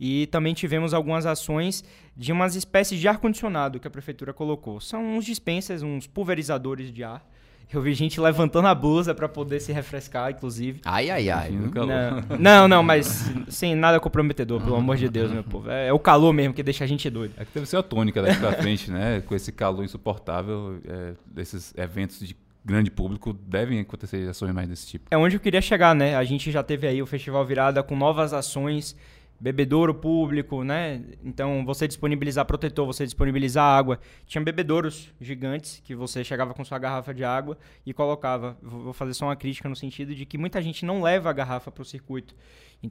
E 0.00 0.26
também 0.28 0.54
tivemos 0.54 0.94
algumas 0.94 1.26
ações 1.26 1.84
de 2.16 2.32
umas 2.32 2.56
espécies 2.56 2.98
de 2.98 3.06
ar-condicionado 3.06 3.78
que 3.78 3.86
a 3.86 3.90
prefeitura 3.90 4.32
colocou. 4.32 4.80
São 4.80 5.16
uns 5.16 5.24
dispensas, 5.24 5.82
uns 5.82 6.06
pulverizadores 6.06 6.90
de 6.90 7.04
ar 7.04 7.22
eu 7.72 7.80
vi 7.80 7.94
gente 7.94 8.20
levantando 8.20 8.66
a 8.66 8.74
blusa 8.74 9.14
para 9.14 9.28
poder 9.28 9.60
se 9.60 9.72
refrescar, 9.72 10.30
inclusive. 10.30 10.80
Ai, 10.84 11.08
ai, 11.08 11.30
ai. 11.30 11.50
Não, 11.50 12.26
não, 12.38 12.68
não, 12.68 12.82
mas 12.82 13.30
sem 13.48 13.76
nada 13.76 14.00
comprometedor, 14.00 14.60
pelo 14.60 14.76
amor 14.76 14.96
de 14.96 15.08
Deus, 15.08 15.30
meu 15.30 15.44
povo. 15.44 15.70
É, 15.70 15.88
é, 15.88 15.92
o 15.92 15.98
calor 15.98 16.32
mesmo 16.32 16.52
que 16.52 16.62
deixa 16.62 16.82
a 16.82 16.86
gente 16.86 17.08
doido. 17.08 17.34
É 17.36 17.44
que 17.44 17.52
deve 17.54 17.66
ser 17.66 17.76
a 17.76 17.82
tônica 17.82 18.20
daqui 18.20 18.40
pra 18.40 18.52
frente, 18.54 18.90
né? 18.90 19.20
Com 19.20 19.34
esse 19.36 19.52
calor 19.52 19.84
insuportável, 19.84 20.80
é, 20.84 21.12
desses 21.26 21.72
eventos 21.76 22.18
de 22.26 22.36
grande 22.64 22.90
público, 22.90 23.32
devem 23.32 23.78
acontecer 23.78 24.28
ações 24.28 24.52
mais 24.52 24.68
desse 24.68 24.88
tipo. 24.88 25.06
É 25.10 25.16
onde 25.16 25.36
eu 25.36 25.40
queria 25.40 25.62
chegar, 25.62 25.94
né? 25.94 26.16
A 26.16 26.24
gente 26.24 26.50
já 26.50 26.62
teve 26.64 26.88
aí 26.88 27.00
o 27.00 27.06
Festival 27.06 27.44
Virada 27.46 27.82
com 27.84 27.96
novas 27.96 28.34
ações 28.34 28.96
bebedouro 29.40 29.94
público, 29.94 30.62
né? 30.62 31.02
Então, 31.24 31.64
você 31.64 31.88
disponibilizar 31.88 32.44
protetor, 32.44 32.84
você 32.84 33.04
disponibilizar 33.04 33.64
água. 33.64 33.98
Tinha 34.26 34.44
bebedouros 34.44 35.14
gigantes 35.18 35.80
que 35.82 35.94
você 35.94 36.22
chegava 36.22 36.52
com 36.52 36.62
sua 36.62 36.78
garrafa 36.78 37.14
de 37.14 37.24
água 37.24 37.56
e 37.86 37.94
colocava. 37.94 38.58
Vou 38.62 38.92
fazer 38.92 39.14
só 39.14 39.24
uma 39.24 39.36
crítica 39.36 39.66
no 39.66 39.74
sentido 39.74 40.14
de 40.14 40.26
que 40.26 40.36
muita 40.36 40.60
gente 40.60 40.84
não 40.84 41.00
leva 41.00 41.30
a 41.30 41.32
garrafa 41.32 41.70
para 41.70 41.80
o 41.80 41.84
circuito, 41.86 42.36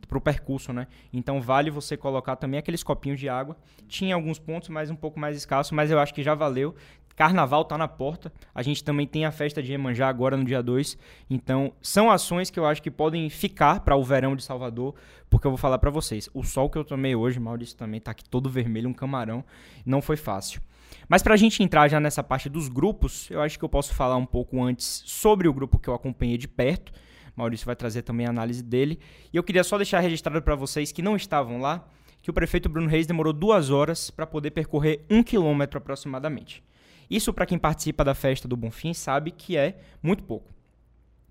para 0.07 0.17
o 0.17 0.21
percurso, 0.21 0.73
né? 0.73 0.87
Então, 1.13 1.39
vale 1.39 1.69
você 1.69 1.95
colocar 1.95 2.35
também 2.35 2.59
aqueles 2.59 2.81
copinhos 2.81 3.19
de 3.19 3.29
água. 3.29 3.55
Tinha 3.87 4.15
alguns 4.15 4.39
pontos, 4.39 4.69
mas 4.69 4.89
um 4.89 4.95
pouco 4.95 5.19
mais 5.19 5.37
escasso, 5.37 5.75
mas 5.75 5.91
eu 5.91 5.99
acho 5.99 6.15
que 6.15 6.23
já 6.23 6.33
valeu. 6.33 6.75
Carnaval 7.19 7.65
tá 7.65 7.77
na 7.77 7.85
porta. 7.85 8.31
A 8.55 8.63
gente 8.63 8.81
também 8.81 9.05
tem 9.05 9.25
a 9.25 9.31
festa 9.31 9.61
de 9.61 9.73
Iemanjá 9.73 10.07
agora 10.07 10.37
no 10.37 10.45
dia 10.45 10.63
2. 10.63 10.97
Então, 11.29 11.73
são 11.81 12.09
ações 12.09 12.49
que 12.49 12.57
eu 12.57 12.65
acho 12.65 12.81
que 12.81 12.89
podem 12.89 13.29
ficar 13.29 13.81
para 13.81 13.97
o 13.97 14.01
verão 14.01 14.37
de 14.37 14.41
Salvador, 14.41 14.95
porque 15.29 15.45
eu 15.45 15.51
vou 15.51 15.57
falar 15.57 15.79
para 15.79 15.89
vocês. 15.89 16.29
O 16.33 16.45
sol 16.45 16.69
que 16.69 16.77
eu 16.77 16.83
tomei 16.85 17.17
hoje, 17.17 17.37
Maurício 17.37 17.75
também 17.75 17.99
tá 17.99 18.11
aqui 18.11 18.23
todo 18.23 18.49
vermelho, 18.49 18.87
um 18.87 18.93
camarão, 18.93 19.43
não 19.85 20.01
foi 20.01 20.15
fácil. 20.15 20.61
Mas 21.09 21.21
para 21.21 21.33
a 21.33 21.37
gente 21.37 21.61
entrar 21.61 21.89
já 21.89 21.99
nessa 21.99 22.23
parte 22.23 22.47
dos 22.47 22.69
grupos, 22.69 23.29
eu 23.29 23.41
acho 23.41 23.59
que 23.59 23.65
eu 23.65 23.69
posso 23.69 23.93
falar 23.93 24.15
um 24.15 24.25
pouco 24.25 24.63
antes 24.63 25.03
sobre 25.05 25.45
o 25.49 25.53
grupo 25.53 25.77
que 25.77 25.89
eu 25.89 25.93
acompanhei 25.93 26.37
de 26.37 26.47
perto. 26.47 26.93
Maurício 27.35 27.65
vai 27.65 27.75
trazer 27.75 28.03
também 28.03 28.27
a 28.27 28.29
análise 28.29 28.63
dele. 28.63 28.97
E 29.33 29.35
eu 29.35 29.43
queria 29.43 29.65
só 29.65 29.75
deixar 29.75 29.99
registrado 29.99 30.41
para 30.41 30.55
vocês 30.55 30.89
que 30.93 31.01
não 31.01 31.17
estavam 31.17 31.59
lá 31.59 31.85
que 32.21 32.29
o 32.29 32.33
prefeito 32.33 32.69
Bruno 32.69 32.87
Reis 32.87 33.05
demorou 33.05 33.33
duas 33.33 33.69
horas 33.69 34.09
para 34.09 34.25
poder 34.25 34.51
percorrer 34.51 35.05
um 35.09 35.21
quilômetro 35.21 35.77
aproximadamente. 35.77 36.63
Isso, 37.09 37.33
para 37.33 37.45
quem 37.45 37.57
participa 37.57 38.03
da 38.03 38.13
festa 38.13 38.47
do 38.47 38.55
Bonfim, 38.55 38.93
sabe 38.93 39.31
que 39.31 39.57
é 39.57 39.77
muito 40.01 40.23
pouco. 40.23 40.53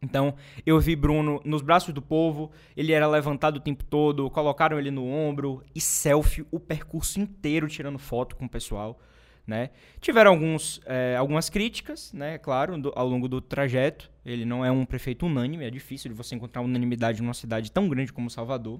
Então, 0.00 0.34
eu 0.64 0.78
vi 0.80 0.94
Bruno 0.94 1.40
nos 1.44 1.60
braços 1.60 1.92
do 1.92 2.00
povo, 2.00 2.50
ele 2.76 2.92
era 2.92 3.06
levantado 3.06 3.56
o 3.56 3.60
tempo 3.60 3.84
todo, 3.84 4.30
colocaram 4.30 4.78
ele 4.78 4.90
no 4.90 5.06
ombro 5.06 5.62
e 5.74 5.80
selfie 5.80 6.46
o 6.50 6.60
percurso 6.60 7.20
inteiro 7.20 7.68
tirando 7.68 7.98
foto 7.98 8.36
com 8.36 8.44
o 8.44 8.48
pessoal. 8.48 9.00
Né? 9.46 9.70
Tiveram 10.00 10.32
alguns, 10.32 10.80
é, 10.84 11.16
algumas 11.16 11.48
críticas, 11.48 12.12
né, 12.12 12.36
claro, 12.36 12.76
do, 12.76 12.92
ao 12.94 13.08
longo 13.08 13.26
do 13.26 13.40
trajeto. 13.40 14.10
Ele 14.24 14.44
não 14.44 14.62
é 14.62 14.70
um 14.70 14.84
prefeito 14.84 15.24
unânime, 15.24 15.64
é 15.64 15.70
difícil 15.70 16.10
de 16.10 16.16
você 16.16 16.34
encontrar 16.34 16.60
unanimidade 16.60 17.22
numa 17.22 17.32
cidade 17.32 17.72
tão 17.72 17.88
grande 17.88 18.12
como 18.12 18.28
Salvador. 18.28 18.78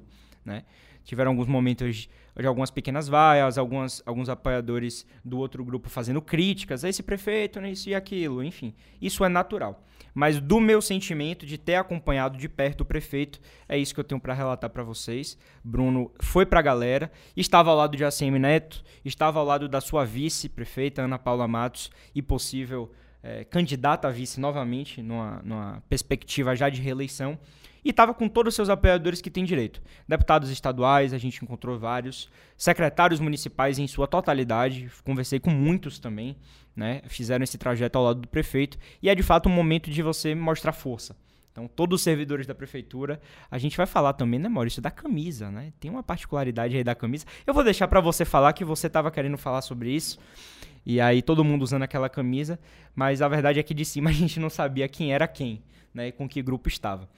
Né? 0.49 0.65
Tiveram 1.05 1.31
alguns 1.31 1.47
momentos 1.47 2.09
de 2.37 2.47
algumas 2.47 2.71
pequenas 2.71 3.09
vaias, 3.09 3.59
algumas, 3.59 4.03
alguns 4.07 4.29
apoiadores 4.29 5.07
do 5.25 5.39
outro 5.39 5.65
grupo 5.65 5.89
fazendo 5.89 6.23
críticas 6.23 6.85
a 6.85 6.89
esse 6.89 7.03
prefeito, 7.03 7.61
isso 7.67 7.89
e 7.91 7.95
aquilo, 7.95 8.43
enfim. 8.43 8.75
Isso 9.01 9.25
é 9.25 9.29
natural. 9.29 9.85
Mas 10.15 10.41
do 10.41 10.61
meu 10.61 10.81
sentimento 10.81 11.45
de 11.45 11.59
ter 11.59 11.75
acompanhado 11.75 12.39
de 12.39 12.49
perto 12.49 12.81
o 12.81 12.85
prefeito, 12.85 13.41
é 13.69 13.77
isso 13.77 13.93
que 13.93 14.01
eu 14.01 14.05
tenho 14.05 14.21
para 14.21 14.35
relatar 14.35 14.71
para 14.71 14.83
vocês. 14.83 15.39
Bruno 15.63 16.11
foi 16.21 16.47
para 16.47 16.61
a 16.61 16.63
galera, 16.63 17.11
estava 17.37 17.71
ao 17.71 17.77
lado 17.77 17.97
de 17.97 18.05
ACM 18.05 18.39
Neto, 18.39 18.83
estava 19.05 19.39
ao 19.39 19.45
lado 19.45 19.69
da 19.69 19.81
sua 19.81 20.05
vice-prefeita, 20.05 21.03
Ana 21.03 21.19
Paula 21.19 21.47
Matos, 21.47 21.91
e 22.15 22.23
possível 22.23 22.91
é, 23.23 23.45
candidata 23.45 24.09
a 24.09 24.11
vice 24.11 24.41
novamente, 24.41 25.03
numa, 25.03 25.43
numa 25.45 25.83
perspectiva 25.89 26.55
já 26.55 26.69
de 26.69 26.81
reeleição 26.81 27.39
e 27.89 27.91
estava 27.91 28.13
com 28.13 28.29
todos 28.29 28.53
os 28.53 28.55
seus 28.55 28.69
apoiadores 28.69 29.23
que 29.23 29.31
têm 29.31 29.47
direito. 29.47 29.81
Deputados 30.07 30.51
estaduais, 30.51 31.15
a 31.15 31.19
gente 31.19 31.43
encontrou 31.43 31.79
vários, 31.79 32.29
secretários 32.55 33.19
municipais 33.19 33.79
em 33.79 33.87
sua 33.87 34.07
totalidade, 34.07 34.91
conversei 35.03 35.41
com 35.41 35.49
muitos 35.49 35.99
também, 35.99 36.37
né? 36.77 37.01
Fizeram 37.07 37.43
esse 37.43 37.57
trajeto 37.57 37.97
ao 37.97 38.05
lado 38.05 38.21
do 38.21 38.29
prefeito 38.29 38.77
e 39.03 39.09
é 39.09 39.15
de 39.15 39.23
fato 39.23 39.49
um 39.49 39.53
momento 39.53 39.91
de 39.91 40.03
você 40.03 40.35
mostrar 40.35 40.73
força. 40.73 41.17
Então, 41.51 41.67
todos 41.67 42.01
os 42.01 42.05
servidores 42.05 42.47
da 42.47 42.55
prefeitura, 42.55 43.19
a 43.51 43.57
gente 43.57 43.75
vai 43.75 43.87
falar 43.87 44.13
também, 44.13 44.39
né, 44.39 44.51
Maurício, 44.51 44.83
da 44.83 44.91
camisa, 44.91 45.51
né? 45.51 45.73
Tem 45.81 45.91
uma 45.91 46.03
particularidade 46.03 46.77
aí 46.77 46.85
da 46.85 46.95
camisa. 46.95 47.25
Eu 47.47 47.55
vou 47.55 47.65
deixar 47.65 47.89
para 47.89 48.03
você 48.03 48.23
falar 48.23 48.53
que 48.53 48.67
você 48.67 48.87
estava 48.87 49.11
querendo 49.11 49.39
falar 49.39 49.63
sobre 49.63 49.91
isso. 49.91 50.19
E 50.85 51.01
aí 51.01 51.23
todo 51.23 51.43
mundo 51.43 51.63
usando 51.63 51.85
aquela 51.85 52.11
camisa, 52.11 52.61
mas 52.95 53.23
a 53.23 53.29
verdade 53.29 53.59
é 53.59 53.63
que 53.63 53.73
de 53.73 53.87
cima 53.87 54.11
a 54.11 54.13
gente 54.13 54.39
não 54.39 54.51
sabia 54.51 54.87
quem 54.89 55.15
era 55.15 55.27
quem, 55.27 55.63
né, 55.95 56.09
e 56.09 56.13
com 56.13 56.29
que 56.29 56.43
grupo 56.43 56.69
estava. 56.69 57.09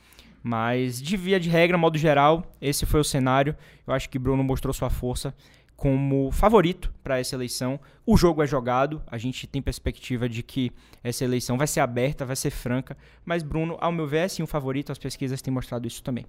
Mas, 0.43 1.01
de 1.01 1.17
via 1.17 1.39
de 1.39 1.51
regra, 1.51 1.77
modo 1.77 1.99
geral, 1.99 2.51
esse 2.61 2.87
foi 2.87 3.01
o 3.01 3.05
cenário. 3.05 3.55
Eu 3.87 3.93
acho 3.93 4.09
que 4.09 4.19
Bruno 4.19 4.43
mostrou 4.43 4.73
sua 4.73 4.89
força 4.89 5.35
como 5.81 6.31
favorito 6.31 6.93
para 7.03 7.19
essa 7.19 7.35
eleição. 7.35 7.81
O 8.05 8.15
jogo 8.15 8.43
é 8.43 8.47
jogado, 8.47 9.03
a 9.07 9.17
gente 9.17 9.47
tem 9.47 9.63
perspectiva 9.63 10.29
de 10.29 10.43
que 10.43 10.71
essa 11.03 11.25
eleição 11.25 11.57
vai 11.57 11.67
ser 11.67 11.81
aberta, 11.81 12.27
vai 12.27 12.37
ser 12.37 12.51
franca, 12.51 12.95
mas 13.25 13.43
Bruno, 13.43 13.79
ao 13.81 13.91
meu 13.91 14.07
ver, 14.07 14.19
é 14.19 14.29
sim 14.29 14.43
o 14.43 14.47
favorito, 14.47 14.93
as 14.93 14.99
pesquisas 14.99 15.41
têm 15.41 15.53
mostrado 15.53 15.89
isso 15.89 16.03
também. 16.03 16.27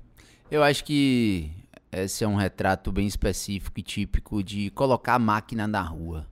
Eu 0.49 0.63
acho 0.63 0.85
que 0.85 1.51
esse 1.91 2.23
é 2.23 2.27
um 2.27 2.35
retrato 2.35 2.93
bem 2.93 3.05
específico 3.05 3.77
e 3.77 3.83
típico 3.83 4.41
de 4.41 4.69
colocar 4.69 5.15
a 5.15 5.19
máquina 5.19 5.67
na 5.67 5.81
rua. 5.81 6.25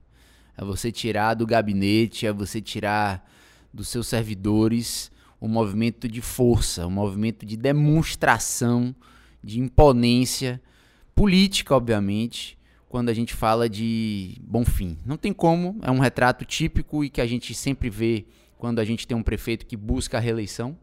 É 0.56 0.64
você 0.64 0.90
tirar 0.90 1.34
do 1.34 1.46
gabinete, 1.46 2.26
é 2.26 2.32
você 2.32 2.58
tirar 2.58 3.28
dos 3.72 3.88
seus 3.88 4.06
servidores 4.06 5.12
um 5.40 5.48
movimento 5.48 6.08
de 6.08 6.20
força, 6.20 6.86
um 6.86 6.90
movimento 6.90 7.46
de 7.46 7.56
demonstração, 7.56 8.94
de 9.42 9.58
imponência 9.58 10.60
política, 11.14 11.74
obviamente, 11.74 12.58
quando 12.88 13.08
a 13.08 13.14
gente 13.14 13.34
fala 13.34 13.68
de 13.68 14.36
bom 14.42 14.64
fim. 14.64 14.98
Não 15.06 15.16
tem 15.16 15.32
como, 15.32 15.78
é 15.82 15.90
um 15.90 15.98
retrato 15.98 16.44
típico 16.44 17.04
e 17.04 17.08
que 17.08 17.20
a 17.20 17.26
gente 17.26 17.54
sempre 17.54 17.88
vê 17.88 18.26
quando 18.58 18.78
a 18.78 18.84
gente 18.84 19.06
tem 19.06 19.16
um 19.16 19.22
prefeito 19.22 19.64
que 19.64 19.76
busca 19.76 20.18
a 20.18 20.20
reeleição. 20.20 20.76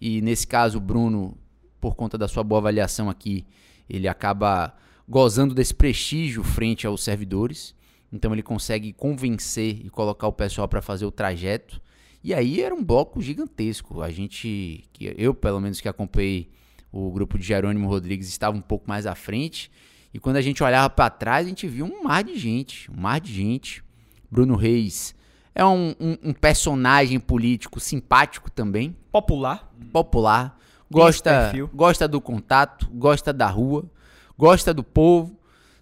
E 0.00 0.20
nesse 0.20 0.46
caso, 0.46 0.78
Bruno, 0.80 1.38
por 1.80 1.94
conta 1.94 2.18
da 2.18 2.28
sua 2.28 2.42
boa 2.42 2.58
avaliação 2.58 3.08
aqui, 3.08 3.46
ele 3.88 4.08
acaba 4.08 4.74
gozando 5.08 5.54
desse 5.54 5.74
prestígio 5.74 6.42
frente 6.42 6.86
aos 6.86 7.02
servidores. 7.02 7.74
Então 8.12 8.32
ele 8.32 8.42
consegue 8.42 8.92
convencer 8.92 9.80
e 9.84 9.90
colocar 9.90 10.26
o 10.26 10.32
pessoal 10.32 10.68
para 10.68 10.82
fazer 10.82 11.06
o 11.06 11.10
trajeto. 11.10 11.80
E 12.24 12.32
aí 12.32 12.62
era 12.62 12.74
um 12.74 12.82
bloco 12.82 13.20
gigantesco. 13.20 14.00
A 14.00 14.10
gente, 14.10 14.82
que 14.94 15.14
eu 15.18 15.34
pelo 15.34 15.60
menos 15.60 15.78
que 15.78 15.88
acompanhei 15.88 16.48
o 16.90 17.12
grupo 17.12 17.38
de 17.38 17.44
Jerônimo 17.44 17.86
Rodrigues, 17.86 18.28
estava 18.28 18.56
um 18.56 18.62
pouco 18.62 18.88
mais 18.88 19.04
à 19.04 19.14
frente. 19.14 19.70
E 20.12 20.18
quando 20.18 20.36
a 20.36 20.40
gente 20.40 20.64
olhava 20.64 20.88
para 20.88 21.10
trás, 21.10 21.44
a 21.44 21.48
gente 21.50 21.68
viu 21.68 21.84
um 21.84 22.04
mar 22.04 22.24
de 22.24 22.34
gente, 22.38 22.90
um 22.90 22.98
mar 22.98 23.20
de 23.20 23.30
gente. 23.30 23.84
Bruno 24.30 24.56
Reis 24.56 25.14
é 25.54 25.62
um, 25.66 25.94
um, 26.00 26.16
um 26.24 26.32
personagem 26.32 27.20
político 27.20 27.78
simpático 27.78 28.50
também. 28.50 28.96
Popular. 29.12 29.70
Popular. 29.92 30.58
Gosta, 30.90 31.52
gosta 31.74 32.08
do 32.08 32.20
contato, 32.20 32.88
gosta 32.92 33.32
da 33.32 33.48
rua, 33.48 33.84
gosta 34.38 34.72
do 34.72 34.84
povo, 34.84 35.36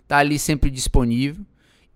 tá 0.09 0.19
ali 0.19 0.39
sempre 0.39 0.71
disponível. 0.71 1.45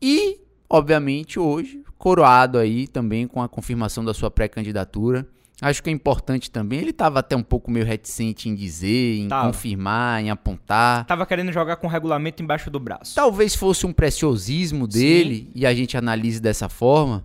E, 0.01 0.39
obviamente, 0.69 1.39
hoje 1.39 1.86
coroado 1.99 2.59
aí 2.59 2.87
também 2.87 3.27
com 3.27 3.43
a 3.43 3.49
confirmação 3.49 4.05
da 4.05 4.15
sua 4.15 4.31
pré-candidatura. 4.31 5.27
Acho 5.61 5.83
que 5.83 5.89
é 5.89 5.93
importante 5.93 6.51
também. 6.51 6.81
Ele 6.81 6.91
estava 6.91 7.21
até 7.21 7.35
um 7.35 7.43
pouco 7.43 7.71
meio 7.71 7.87
reticente 7.87 8.47
em 8.49 8.55
dizer, 8.55 9.21
em 9.21 9.29
tava. 9.29 9.47
confirmar, 9.47 10.23
em 10.23 10.29
apontar. 10.29 11.07
Tava 11.07 11.25
querendo 11.25 11.51
jogar 11.51 11.77
com 11.77 11.87
o 11.87 11.91
regulamento 11.91 12.43
embaixo 12.43 12.71
do 12.71 12.79
braço. 12.79 13.15
Talvez 13.15 13.55
fosse 13.55 13.87
um 13.87 13.93
preciosismo 13.93 14.87
dele, 14.87 15.37
Sim. 15.37 15.51
e 15.55 15.65
a 15.65 15.75
gente 15.75 15.97
analise 15.97 16.41
dessa 16.41 16.69
forma, 16.69 17.25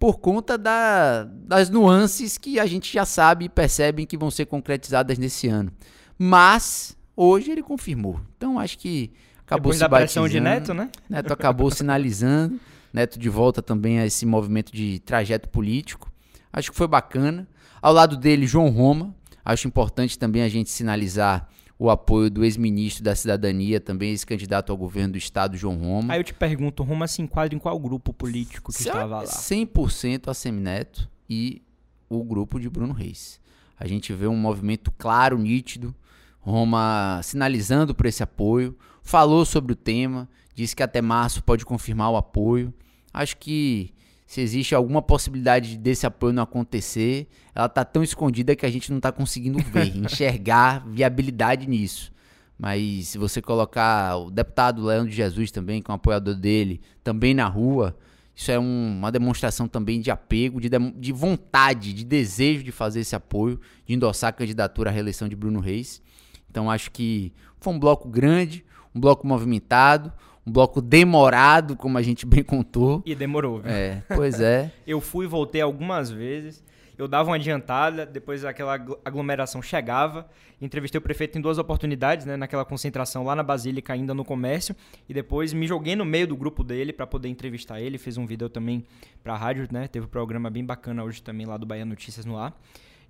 por 0.00 0.18
conta 0.18 0.58
da, 0.58 1.24
das 1.24 1.70
nuances 1.70 2.36
que 2.36 2.58
a 2.58 2.66
gente 2.66 2.92
já 2.92 3.04
sabe 3.04 3.44
e 3.44 3.48
percebe 3.48 4.04
que 4.04 4.16
vão 4.16 4.32
ser 4.32 4.46
concretizadas 4.46 5.16
nesse 5.16 5.46
ano. 5.46 5.70
Mas 6.18 6.96
hoje 7.16 7.52
ele 7.52 7.62
confirmou. 7.62 8.20
Então 8.36 8.58
acho 8.58 8.78
que 8.78 9.12
acabou 9.46 9.70
Depois 9.70 9.76
se 9.76 9.80
da 9.80 9.88
pressão 9.88 10.28
de 10.28 10.40
Neto, 10.40 10.74
né? 10.74 10.90
Neto 11.08 11.32
acabou 11.32 11.70
sinalizando. 11.72 12.58
Neto 12.92 13.18
de 13.18 13.28
volta 13.28 13.62
também 13.62 13.98
a 13.98 14.06
esse 14.06 14.26
movimento 14.26 14.72
de 14.72 14.98
trajeto 15.00 15.48
político. 15.48 16.10
Acho 16.52 16.70
que 16.70 16.76
foi 16.76 16.88
bacana. 16.88 17.48
Ao 17.80 17.92
lado 17.92 18.16
dele, 18.16 18.46
João 18.46 18.68
Roma. 18.68 19.14
Acho 19.44 19.68
importante 19.68 20.18
também 20.18 20.42
a 20.42 20.48
gente 20.48 20.70
sinalizar 20.70 21.48
o 21.78 21.88
apoio 21.88 22.30
do 22.30 22.44
ex-ministro 22.44 23.02
da 23.02 23.16
Cidadania, 23.16 23.80
também 23.80 24.10
ex-candidato 24.10 24.70
ao 24.70 24.76
governo 24.76 25.12
do 25.12 25.18
estado, 25.18 25.56
João 25.56 25.78
Roma. 25.78 26.12
Aí 26.12 26.20
eu 26.20 26.24
te 26.24 26.34
pergunto, 26.34 26.82
Roma 26.82 27.08
se 27.08 27.22
enquadra 27.22 27.56
em 27.56 27.58
qual 27.58 27.78
grupo 27.78 28.12
político 28.12 28.70
que 28.70 28.80
estava 28.80 29.22
lá? 29.22 29.24
100% 29.24 30.28
a 30.28 30.34
Semineto 30.34 31.08
e 31.28 31.62
o 32.06 32.22
grupo 32.22 32.60
de 32.60 32.68
Bruno 32.68 32.92
Reis. 32.92 33.40
A 33.78 33.86
gente 33.86 34.12
vê 34.12 34.26
um 34.26 34.36
movimento 34.36 34.92
claro, 34.98 35.38
nítido, 35.38 35.94
Roma 36.38 37.18
sinalizando 37.22 37.94
por 37.94 38.04
esse 38.04 38.22
apoio, 38.22 38.76
falou 39.02 39.46
sobre 39.46 39.72
o 39.72 39.76
tema, 39.76 40.28
disse 40.60 40.76
que 40.76 40.82
até 40.82 41.00
março 41.00 41.42
pode 41.42 41.64
confirmar 41.64 42.10
o 42.10 42.16
apoio. 42.16 42.72
Acho 43.12 43.36
que 43.36 43.92
se 44.26 44.40
existe 44.40 44.74
alguma 44.74 45.02
possibilidade 45.02 45.76
desse 45.76 46.06
apoio 46.06 46.32
não 46.32 46.42
acontecer, 46.42 47.26
ela 47.54 47.66
está 47.66 47.84
tão 47.84 48.02
escondida 48.02 48.54
que 48.54 48.64
a 48.64 48.70
gente 48.70 48.90
não 48.90 48.98
está 48.98 49.10
conseguindo 49.10 49.58
ver, 49.58 49.88
enxergar 49.96 50.86
viabilidade 50.86 51.66
nisso. 51.66 52.12
Mas 52.58 53.08
se 53.08 53.18
você 53.18 53.40
colocar 53.40 54.16
o 54.18 54.30
deputado 54.30 54.84
Leandro 54.84 55.10
Jesus 55.10 55.50
também, 55.50 55.80
que 55.80 55.90
é 55.90 55.92
um 55.92 55.96
apoiador 55.96 56.34
dele, 56.34 56.80
também 57.02 57.32
na 57.32 57.46
rua, 57.46 57.96
isso 58.36 58.50
é 58.50 58.58
um, 58.58 58.98
uma 58.98 59.10
demonstração 59.10 59.66
também 59.66 60.00
de 60.00 60.10
apego, 60.10 60.60
de, 60.60 60.68
de 60.68 61.12
vontade, 61.12 61.92
de 61.92 62.04
desejo 62.04 62.62
de 62.62 62.70
fazer 62.70 63.00
esse 63.00 63.16
apoio, 63.16 63.58
de 63.86 63.94
endossar 63.94 64.28
a 64.28 64.32
candidatura 64.32 64.90
à 64.90 64.92
reeleição 64.92 65.26
de 65.26 65.34
Bruno 65.34 65.58
Reis. 65.58 66.02
Então 66.50 66.70
acho 66.70 66.90
que 66.90 67.32
foi 67.58 67.72
um 67.72 67.78
bloco 67.78 68.08
grande, 68.08 68.64
um 68.94 69.00
bloco 69.00 69.26
movimentado, 69.26 70.12
um 70.46 70.52
bloco 70.52 70.80
demorado, 70.80 71.76
como 71.76 71.98
a 71.98 72.02
gente 72.02 72.24
bem 72.26 72.42
contou. 72.42 73.02
E 73.04 73.14
demorou, 73.14 73.60
viu? 73.60 73.70
É, 73.70 74.02
pois 74.14 74.40
é. 74.40 74.72
eu 74.86 75.00
fui 75.00 75.26
e 75.26 75.28
voltei 75.28 75.60
algumas 75.60 76.10
vezes. 76.10 76.62
eu 76.96 77.08
dava 77.08 77.30
uma 77.30 77.36
adiantada, 77.36 78.04
depois 78.04 78.44
aquela 78.44 78.74
aglomeração 79.04 79.62
chegava. 79.62 80.28
Entrevistei 80.60 80.98
o 80.98 81.02
prefeito 81.02 81.38
em 81.38 81.40
duas 81.40 81.56
oportunidades, 81.56 82.26
né, 82.26 82.36
naquela 82.36 82.66
concentração 82.66 83.24
lá 83.24 83.34
na 83.34 83.42
Basílica, 83.42 83.94
ainda 83.94 84.12
no 84.12 84.24
comércio, 84.24 84.76
e 85.08 85.14
depois 85.14 85.54
me 85.54 85.66
joguei 85.66 85.96
no 85.96 86.04
meio 86.04 86.26
do 86.26 86.36
grupo 86.36 86.62
dele 86.62 86.92
para 86.92 87.06
poder 87.06 87.28
entrevistar 87.28 87.80
ele. 87.80 87.96
Fiz 87.96 88.18
um 88.18 88.26
vídeo 88.26 88.48
também 88.50 88.84
para 89.22 89.32
a 89.32 89.36
rádio, 89.38 89.66
né? 89.72 89.88
Teve 89.88 90.04
um 90.04 90.08
programa 90.10 90.50
bem 90.50 90.64
bacana 90.64 91.02
hoje 91.02 91.22
também 91.22 91.46
lá 91.46 91.56
do 91.56 91.64
Bahia 91.64 91.86
Notícias 91.86 92.26
no 92.26 92.36
ar. 92.36 92.54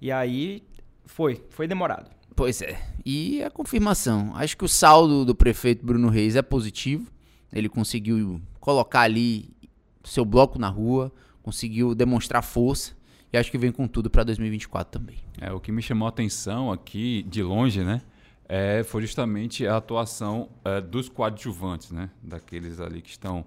E 0.00 0.12
aí 0.12 0.62
foi, 1.04 1.42
foi 1.50 1.66
demorado. 1.66 2.08
Pois 2.36 2.62
é. 2.62 2.80
E 3.04 3.42
a 3.42 3.50
confirmação. 3.50 4.32
Acho 4.36 4.56
que 4.56 4.64
o 4.64 4.68
saldo 4.68 5.24
do 5.24 5.34
prefeito 5.34 5.84
Bruno 5.84 6.08
Reis 6.08 6.36
é 6.36 6.42
positivo. 6.42 7.10
Ele 7.52 7.68
conseguiu 7.68 8.40
colocar 8.60 9.00
ali 9.00 9.50
seu 10.04 10.24
bloco 10.24 10.58
na 10.58 10.68
rua, 10.68 11.12
conseguiu 11.42 11.94
demonstrar 11.94 12.42
força 12.42 12.94
e 13.32 13.38
acho 13.38 13.50
que 13.50 13.58
vem 13.58 13.70
com 13.70 13.86
tudo 13.86 14.10
para 14.10 14.24
2024 14.24 14.98
também. 15.00 15.18
É, 15.40 15.52
o 15.52 15.60
que 15.60 15.70
me 15.70 15.82
chamou 15.82 16.06
a 16.06 16.08
atenção 16.08 16.72
aqui, 16.72 17.22
de 17.22 17.42
longe, 17.42 17.84
né? 17.84 18.02
É, 18.48 18.82
foi 18.82 19.02
justamente 19.02 19.66
a 19.66 19.76
atuação 19.76 20.48
é, 20.64 20.80
dos 20.80 21.08
coadjuvantes, 21.08 21.92
né? 21.92 22.10
Daqueles 22.22 22.80
ali 22.80 23.00
que 23.00 23.10
estão 23.10 23.44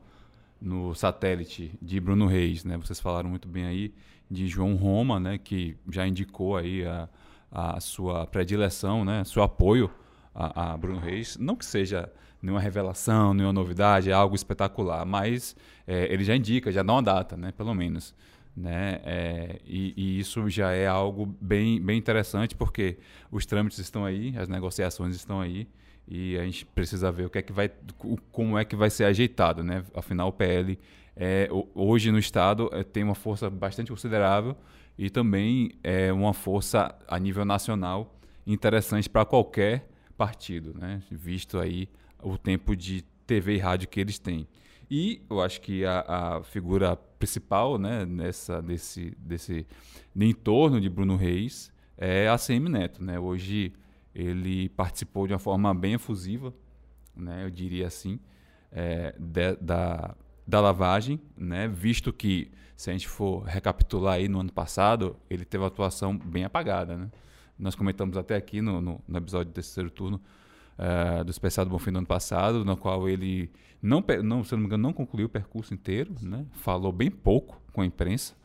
no 0.61 0.95
satélite 0.95 1.77
de 1.81 1.99
Bruno 1.99 2.25
Reis, 2.25 2.63
né? 2.63 2.77
Vocês 2.77 2.99
falaram 2.99 3.29
muito 3.29 3.47
bem 3.47 3.65
aí 3.65 3.93
de 4.31 4.47
João 4.47 4.75
Roma, 4.75 5.19
né? 5.19 5.37
Que 5.37 5.75
já 5.89 6.07
indicou 6.07 6.55
aí 6.55 6.85
a, 6.85 7.09
a 7.51 7.79
sua 7.81 8.25
predileção, 8.25 9.03
né? 9.03 9.25
Seu 9.25 9.43
apoio 9.43 9.91
a, 10.33 10.71
a 10.71 10.77
Bruno 10.77 10.99
Reis. 10.99 11.37
Não 11.37 11.57
que 11.57 11.65
seja 11.65 12.09
nenhuma 12.43 12.59
revelação, 12.59 13.33
nenhuma 13.33 13.53
novidade, 13.53 14.11
é 14.11 14.13
algo 14.13 14.35
espetacular, 14.35 15.05
mas 15.05 15.55
é, 15.87 16.13
ele 16.13 16.23
já 16.23 16.35
indica, 16.35 16.71
já 16.71 16.83
dá 16.83 16.93
uma 16.93 17.01
data, 17.01 17.35
né? 17.35 17.51
Pelo 17.51 17.73
menos 17.73 18.13
né? 18.55 19.01
É, 19.03 19.59
e, 19.65 19.93
e, 19.97 20.19
isso 20.19 20.47
já 20.49 20.71
é 20.71 20.85
algo 20.85 21.25
bem, 21.41 21.81
bem 21.81 21.97
interessante 21.97 22.55
porque 22.55 22.97
os 23.31 23.45
trâmites 23.45 23.79
estão 23.79 24.05
aí, 24.05 24.33
as 24.37 24.47
negociações 24.47 25.15
estão 25.15 25.41
aí 25.41 25.67
e 26.07 26.37
a 26.37 26.43
gente 26.43 26.65
precisa 26.65 27.11
ver 27.11 27.25
o 27.25 27.29
que 27.29 27.39
é 27.39 27.41
que 27.41 27.51
vai, 27.51 27.71
como 28.31 28.57
é 28.57 28.65
que 28.65 28.75
vai 28.75 28.89
ser 28.89 29.05
ajeitado, 29.05 29.63
né? 29.63 29.83
Afinal, 29.95 30.27
o 30.27 30.33
PL 30.33 30.77
é, 31.15 31.49
hoje 31.73 32.11
no 32.11 32.19
estado 32.19 32.69
é, 32.71 32.83
tem 32.83 33.03
uma 33.03 33.15
força 33.15 33.49
bastante 33.49 33.89
considerável 33.89 34.55
e 34.97 35.09
também 35.09 35.71
é 35.83 36.13
uma 36.13 36.33
força 36.33 36.93
a 37.07 37.17
nível 37.17 37.45
nacional 37.45 38.15
interessante 38.45 39.09
para 39.09 39.25
qualquer 39.25 39.89
partido, 40.15 40.75
né? 40.77 41.01
Visto 41.09 41.59
aí 41.59 41.89
o 42.23 42.37
tempo 42.37 42.75
de 42.75 43.03
TV 43.25 43.55
e 43.55 43.59
rádio 43.59 43.87
que 43.87 43.99
eles 43.99 44.19
têm. 44.19 44.47
E 44.89 45.21
eu 45.29 45.41
acho 45.41 45.61
que 45.61 45.85
a, 45.85 46.05
a 46.07 46.43
figura 46.43 46.95
principal 46.95 47.77
né, 47.77 48.05
nessa, 48.05 48.61
desse, 48.61 49.15
desse 49.17 49.65
entorno 50.15 50.79
de 50.79 50.89
Bruno 50.89 51.15
Reis 51.15 51.71
é 51.97 52.27
a 52.27 52.37
CM 52.37 52.69
Neto. 52.69 53.03
Né? 53.03 53.19
Hoje 53.19 53.73
ele 54.13 54.69
participou 54.69 55.25
de 55.25 55.33
uma 55.33 55.39
forma 55.39 55.73
bem 55.73 55.93
efusiva, 55.93 56.53
né, 57.15 57.43
eu 57.43 57.49
diria 57.49 57.87
assim, 57.87 58.19
é, 58.71 59.15
de, 59.17 59.55
da, 59.55 60.15
da 60.45 60.59
lavagem, 60.59 61.19
né, 61.35 61.67
visto 61.67 62.13
que, 62.13 62.51
se 62.75 62.89
a 62.89 62.93
gente 62.93 63.07
for 63.07 63.43
recapitular 63.43 64.15
aí 64.15 64.27
no 64.27 64.39
ano 64.39 64.51
passado, 64.51 65.15
ele 65.29 65.45
teve 65.45 65.63
uma 65.63 65.67
atuação 65.67 66.17
bem 66.17 66.43
apagada. 66.43 66.97
Né? 66.97 67.11
Nós 67.57 67.75
comentamos 67.75 68.17
até 68.17 68.35
aqui 68.35 68.61
no, 68.61 68.81
no, 68.81 69.01
no 69.07 69.17
episódio 69.17 69.51
do 69.51 69.55
terceiro 69.55 69.89
turno 69.89 70.21
uh, 70.77 71.23
do 71.23 71.31
especial 71.31 71.65
do 71.65 71.71
Bonfim 71.71 71.91
do 71.91 71.97
ano 71.99 72.07
passado, 72.07 72.63
no 72.63 72.77
qual 72.77 73.07
ele, 73.07 73.51
não, 73.81 74.03
não, 74.23 74.43
se 74.43 74.53
não 74.53 74.59
me 74.59 74.65
engano, 74.65 74.83
não 74.83 74.93
concluiu 74.93 75.27
o 75.27 75.29
percurso 75.29 75.73
inteiro, 75.73 76.15
né? 76.21 76.45
falou 76.53 76.91
bem 76.91 77.09
pouco 77.09 77.61
com 77.71 77.81
a 77.81 77.85
imprensa, 77.85 78.35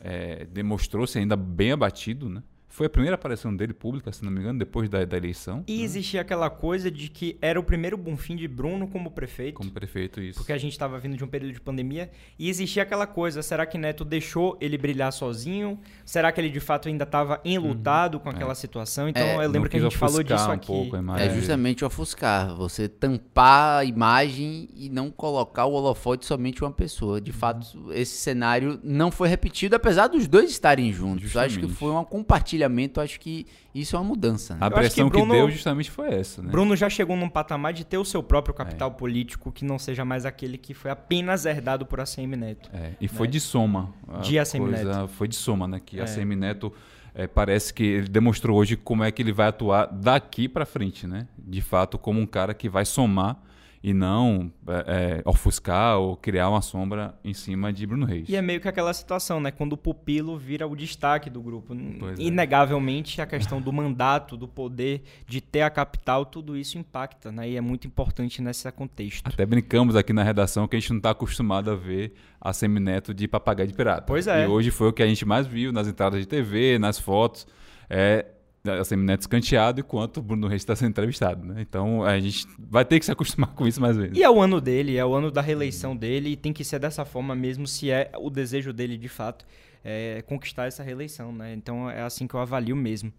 é, 0.00 0.44
demonstrou-se 0.46 1.18
ainda 1.18 1.36
bem 1.36 1.72
abatido, 1.72 2.28
né? 2.28 2.42
Foi 2.72 2.86
a 2.86 2.90
primeira 2.90 3.16
aparição 3.16 3.54
dele 3.54 3.74
pública, 3.74 4.10
se 4.10 4.24
não 4.24 4.32
me 4.32 4.40
engano, 4.40 4.58
depois 4.58 4.88
da, 4.88 5.04
da 5.04 5.14
eleição. 5.14 5.62
E 5.66 5.76
né? 5.76 5.84
existia 5.84 6.22
aquela 6.22 6.48
coisa 6.48 6.90
de 6.90 7.10
que 7.10 7.36
era 7.42 7.60
o 7.60 7.62
primeiro 7.62 7.98
Bonfim 7.98 8.34
de 8.34 8.48
Bruno 8.48 8.88
como 8.88 9.10
prefeito. 9.10 9.56
Como 9.56 9.70
prefeito, 9.70 10.22
isso. 10.22 10.38
Porque 10.38 10.54
a 10.54 10.58
gente 10.58 10.72
estava 10.72 10.98
vindo 10.98 11.14
de 11.14 11.22
um 11.22 11.26
período 11.28 11.52
de 11.52 11.60
pandemia. 11.60 12.10
E 12.38 12.48
existia 12.48 12.82
aquela 12.82 13.06
coisa: 13.06 13.42
será 13.42 13.66
que 13.66 13.76
Neto 13.76 14.06
deixou 14.06 14.56
ele 14.58 14.78
brilhar 14.78 15.12
sozinho? 15.12 15.78
Será 16.02 16.32
que 16.32 16.40
ele 16.40 16.48
de 16.48 16.60
fato 16.60 16.88
ainda 16.88 17.04
estava 17.04 17.42
enlutado 17.44 18.14
uhum. 18.14 18.20
com 18.20 18.30
aquela 18.30 18.52
é. 18.52 18.54
situação? 18.54 19.06
Então 19.06 19.22
é, 19.22 19.44
eu 19.44 19.50
lembro 19.50 19.68
que 19.68 19.76
a 19.76 19.80
gente 19.80 19.98
falou 19.98 20.22
disso 20.22 20.48
um 20.48 20.52
aqui. 20.52 20.66
Pouco, 20.68 20.96
é 20.96 21.28
justamente 21.28 21.84
o 21.84 21.86
ofuscar. 21.88 22.54
Você 22.56 22.88
tampar 22.88 23.80
a 23.80 23.84
imagem 23.84 24.70
e 24.74 24.88
não 24.88 25.10
colocar 25.10 25.66
o 25.66 25.74
holofote 25.74 26.24
somente 26.24 26.64
uma 26.64 26.72
pessoa. 26.72 27.20
De 27.20 27.32
uhum. 27.32 27.36
fato, 27.36 27.92
esse 27.92 28.16
cenário 28.16 28.80
não 28.82 29.10
foi 29.10 29.28
repetido, 29.28 29.76
apesar 29.76 30.06
dos 30.06 30.26
dois 30.26 30.50
estarem 30.50 30.90
juntos. 30.90 31.24
Justamente. 31.24 31.58
Acho 31.58 31.60
que 31.60 31.68
foi 31.68 31.90
uma 31.90 32.06
compartilha 32.06 32.61
compartilhamento, 32.62 33.00
acho 33.00 33.18
que 33.18 33.46
isso 33.74 33.96
é 33.96 33.98
uma 33.98 34.04
mudança. 34.04 34.54
Né? 34.54 34.60
A 34.60 34.70
pressão 34.70 35.10
que, 35.10 35.16
Bruno, 35.16 35.32
que, 35.32 35.40
deu 35.40 35.50
justamente 35.50 35.90
foi 35.90 36.08
essa. 36.12 36.42
Né? 36.42 36.50
Bruno 36.50 36.76
já 36.76 36.88
chegou 36.88 37.16
num 37.16 37.28
patamar 37.28 37.72
de 37.72 37.84
ter 37.84 37.98
o 37.98 38.04
seu 38.04 38.22
próprio 38.22 38.54
capital 38.54 38.90
é. 38.90 38.94
político 38.94 39.50
que 39.50 39.64
não 39.64 39.78
seja 39.78 40.04
mais 40.04 40.24
aquele 40.24 40.56
que 40.58 40.74
foi 40.74 40.90
apenas 40.90 41.44
herdado 41.44 41.86
por 41.86 42.00
ACM 42.00 42.36
Neto. 42.36 42.70
É. 42.72 42.92
E 43.00 43.04
né? 43.04 43.08
foi 43.08 43.26
de 43.26 43.40
soma. 43.40 43.92
De 44.22 44.38
ACM 44.38 44.68
Neto. 44.68 45.08
Foi 45.08 45.26
de 45.28 45.36
soma, 45.36 45.66
né? 45.66 45.80
Que 45.84 45.98
é. 45.98 46.02
ACM 46.02 46.36
Neto 46.36 46.72
é, 47.14 47.26
parece 47.26 47.72
que 47.74 47.82
ele 47.82 48.08
demonstrou 48.08 48.58
hoje 48.58 48.76
como 48.76 49.04
é 49.04 49.10
que 49.10 49.22
ele 49.22 49.32
vai 49.32 49.48
atuar 49.48 49.86
daqui 49.86 50.48
para 50.48 50.64
frente, 50.64 51.06
né? 51.06 51.26
De 51.38 51.60
fato, 51.60 51.98
como 51.98 52.20
um 52.20 52.26
cara 52.26 52.54
que 52.54 52.68
vai 52.68 52.84
somar 52.84 53.36
e 53.82 53.92
não 53.92 54.52
é, 54.66 55.18
é, 55.18 55.22
ofuscar 55.24 55.98
ou 55.98 56.16
criar 56.16 56.48
uma 56.48 56.62
sombra 56.62 57.14
em 57.24 57.34
cima 57.34 57.72
de 57.72 57.84
Bruno 57.84 58.06
Reis. 58.06 58.28
E 58.28 58.36
é 58.36 58.42
meio 58.42 58.60
que 58.60 58.68
aquela 58.68 58.94
situação, 58.94 59.40
né? 59.40 59.50
Quando 59.50 59.72
o 59.72 59.76
pupilo 59.76 60.38
vira 60.38 60.66
o 60.66 60.76
destaque 60.76 61.28
do 61.28 61.42
grupo. 61.42 61.74
Pois 61.98 62.18
é. 62.18 62.22
Inegavelmente, 62.22 63.20
é. 63.20 63.24
a 63.24 63.26
questão 63.26 63.60
do 63.60 63.72
mandato, 63.72 64.36
do 64.36 64.46
poder, 64.46 65.02
de 65.26 65.40
ter 65.40 65.62
a 65.62 65.70
capital, 65.70 66.24
tudo 66.24 66.56
isso 66.56 66.78
impacta, 66.78 67.32
né? 67.32 67.50
E 67.50 67.56
é 67.56 67.60
muito 67.60 67.86
importante 67.86 68.40
nesse 68.40 68.70
contexto. 68.70 69.26
Até 69.26 69.44
brincamos 69.44 69.96
aqui 69.96 70.12
na 70.12 70.22
redação 70.22 70.68
que 70.68 70.76
a 70.76 70.78
gente 70.78 70.90
não 70.90 70.98
está 70.98 71.10
acostumado 71.10 71.70
a 71.70 71.74
ver 71.74 72.14
a 72.40 72.52
Semineto 72.52 73.12
de 73.12 73.26
papagaio 73.26 73.68
de 73.68 73.74
pirata. 73.74 74.02
Pois 74.02 74.26
é. 74.26 74.44
E 74.44 74.46
hoje 74.46 74.70
foi 74.70 74.88
o 74.88 74.92
que 74.92 75.02
a 75.02 75.06
gente 75.06 75.24
mais 75.24 75.46
viu 75.46 75.72
nas 75.72 75.88
entradas 75.88 76.20
de 76.20 76.26
TV, 76.26 76.78
nas 76.78 76.98
fotos. 76.98 77.46
É, 77.90 78.26
a 78.70 78.84
Semineto 78.84 79.22
escanteado 79.22 79.80
enquanto 79.80 80.18
o 80.18 80.22
Bruno 80.22 80.46
Reis 80.46 80.62
está 80.62 80.76
sendo 80.76 80.90
entrevistado, 80.90 81.44
né? 81.44 81.62
Então 81.62 82.04
a 82.04 82.18
gente 82.20 82.46
vai 82.58 82.84
ter 82.84 83.00
que 83.00 83.04
se 83.04 83.10
acostumar 83.10 83.50
com 83.54 83.66
isso 83.66 83.80
mais 83.80 83.96
vezes. 83.96 84.16
E 84.16 84.22
é 84.22 84.30
o 84.30 84.40
ano 84.40 84.60
dele, 84.60 84.96
é 84.96 85.04
o 85.04 85.14
ano 85.14 85.30
da 85.30 85.40
reeleição 85.40 85.96
dele 85.96 86.30
e 86.30 86.36
tem 86.36 86.52
que 86.52 86.64
ser 86.64 86.78
dessa 86.78 87.04
forma 87.04 87.34
mesmo 87.34 87.66
se 87.66 87.90
é 87.90 88.12
o 88.16 88.30
desejo 88.30 88.72
dele 88.72 88.96
de 88.96 89.08
fato 89.08 89.44
é, 89.84 90.22
conquistar 90.22 90.66
essa 90.66 90.82
reeleição, 90.82 91.32
né? 91.32 91.54
Então 91.54 91.90
é 91.90 92.02
assim 92.02 92.26
que 92.26 92.34
eu 92.34 92.40
avalio 92.40 92.76
mesmo. 92.76 93.12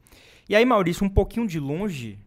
E 0.47 0.56
aí, 0.56 0.65
Maurício, 0.65 1.06
um 1.06 1.10
pouquinho 1.10 1.45
de 1.45 1.60
longe, 1.60 2.17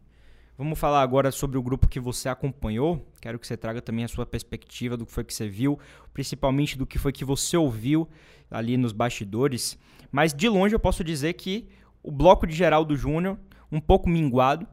vamos 0.59 0.79
falar 0.79 1.01
agora 1.01 1.31
sobre 1.31 1.57
o 1.57 1.63
grupo 1.63 1.89
que 1.89 2.01
você 2.01 2.29
acompanhou. 2.29 3.07
Quero 3.21 3.39
que 3.39 3.47
você 3.47 3.57
traga 3.57 3.81
também 3.81 4.05
a 4.05 4.09
sua 4.09 4.27
perspectiva 4.27 4.97
do 4.97 5.07
que 5.07 5.13
foi 5.13 5.25
que 5.25 5.33
você 5.33 5.49
viu, 5.49 5.79
principalmente 6.13 6.77
do 6.77 6.87
que 6.87 6.99
foi 6.99 7.13
que 7.13 7.25
você 7.25 7.57
ouviu 7.57 8.07
ali 8.51 8.77
nos 8.77 8.93
bastidores. 8.93 9.79
Mas 10.13 10.35
de 10.35 10.49
longe 10.49 10.75
eu 10.75 10.81
posso 10.81 11.03
dizer 11.03 11.33
que 11.33 11.67
o 12.07 12.11
bloco 12.13 12.47
de 12.47 12.55
Geraldo 12.55 12.97
Júnior, 12.97 13.37
um 13.71 13.81
pouco 13.81 14.09
minguado. 14.09 14.67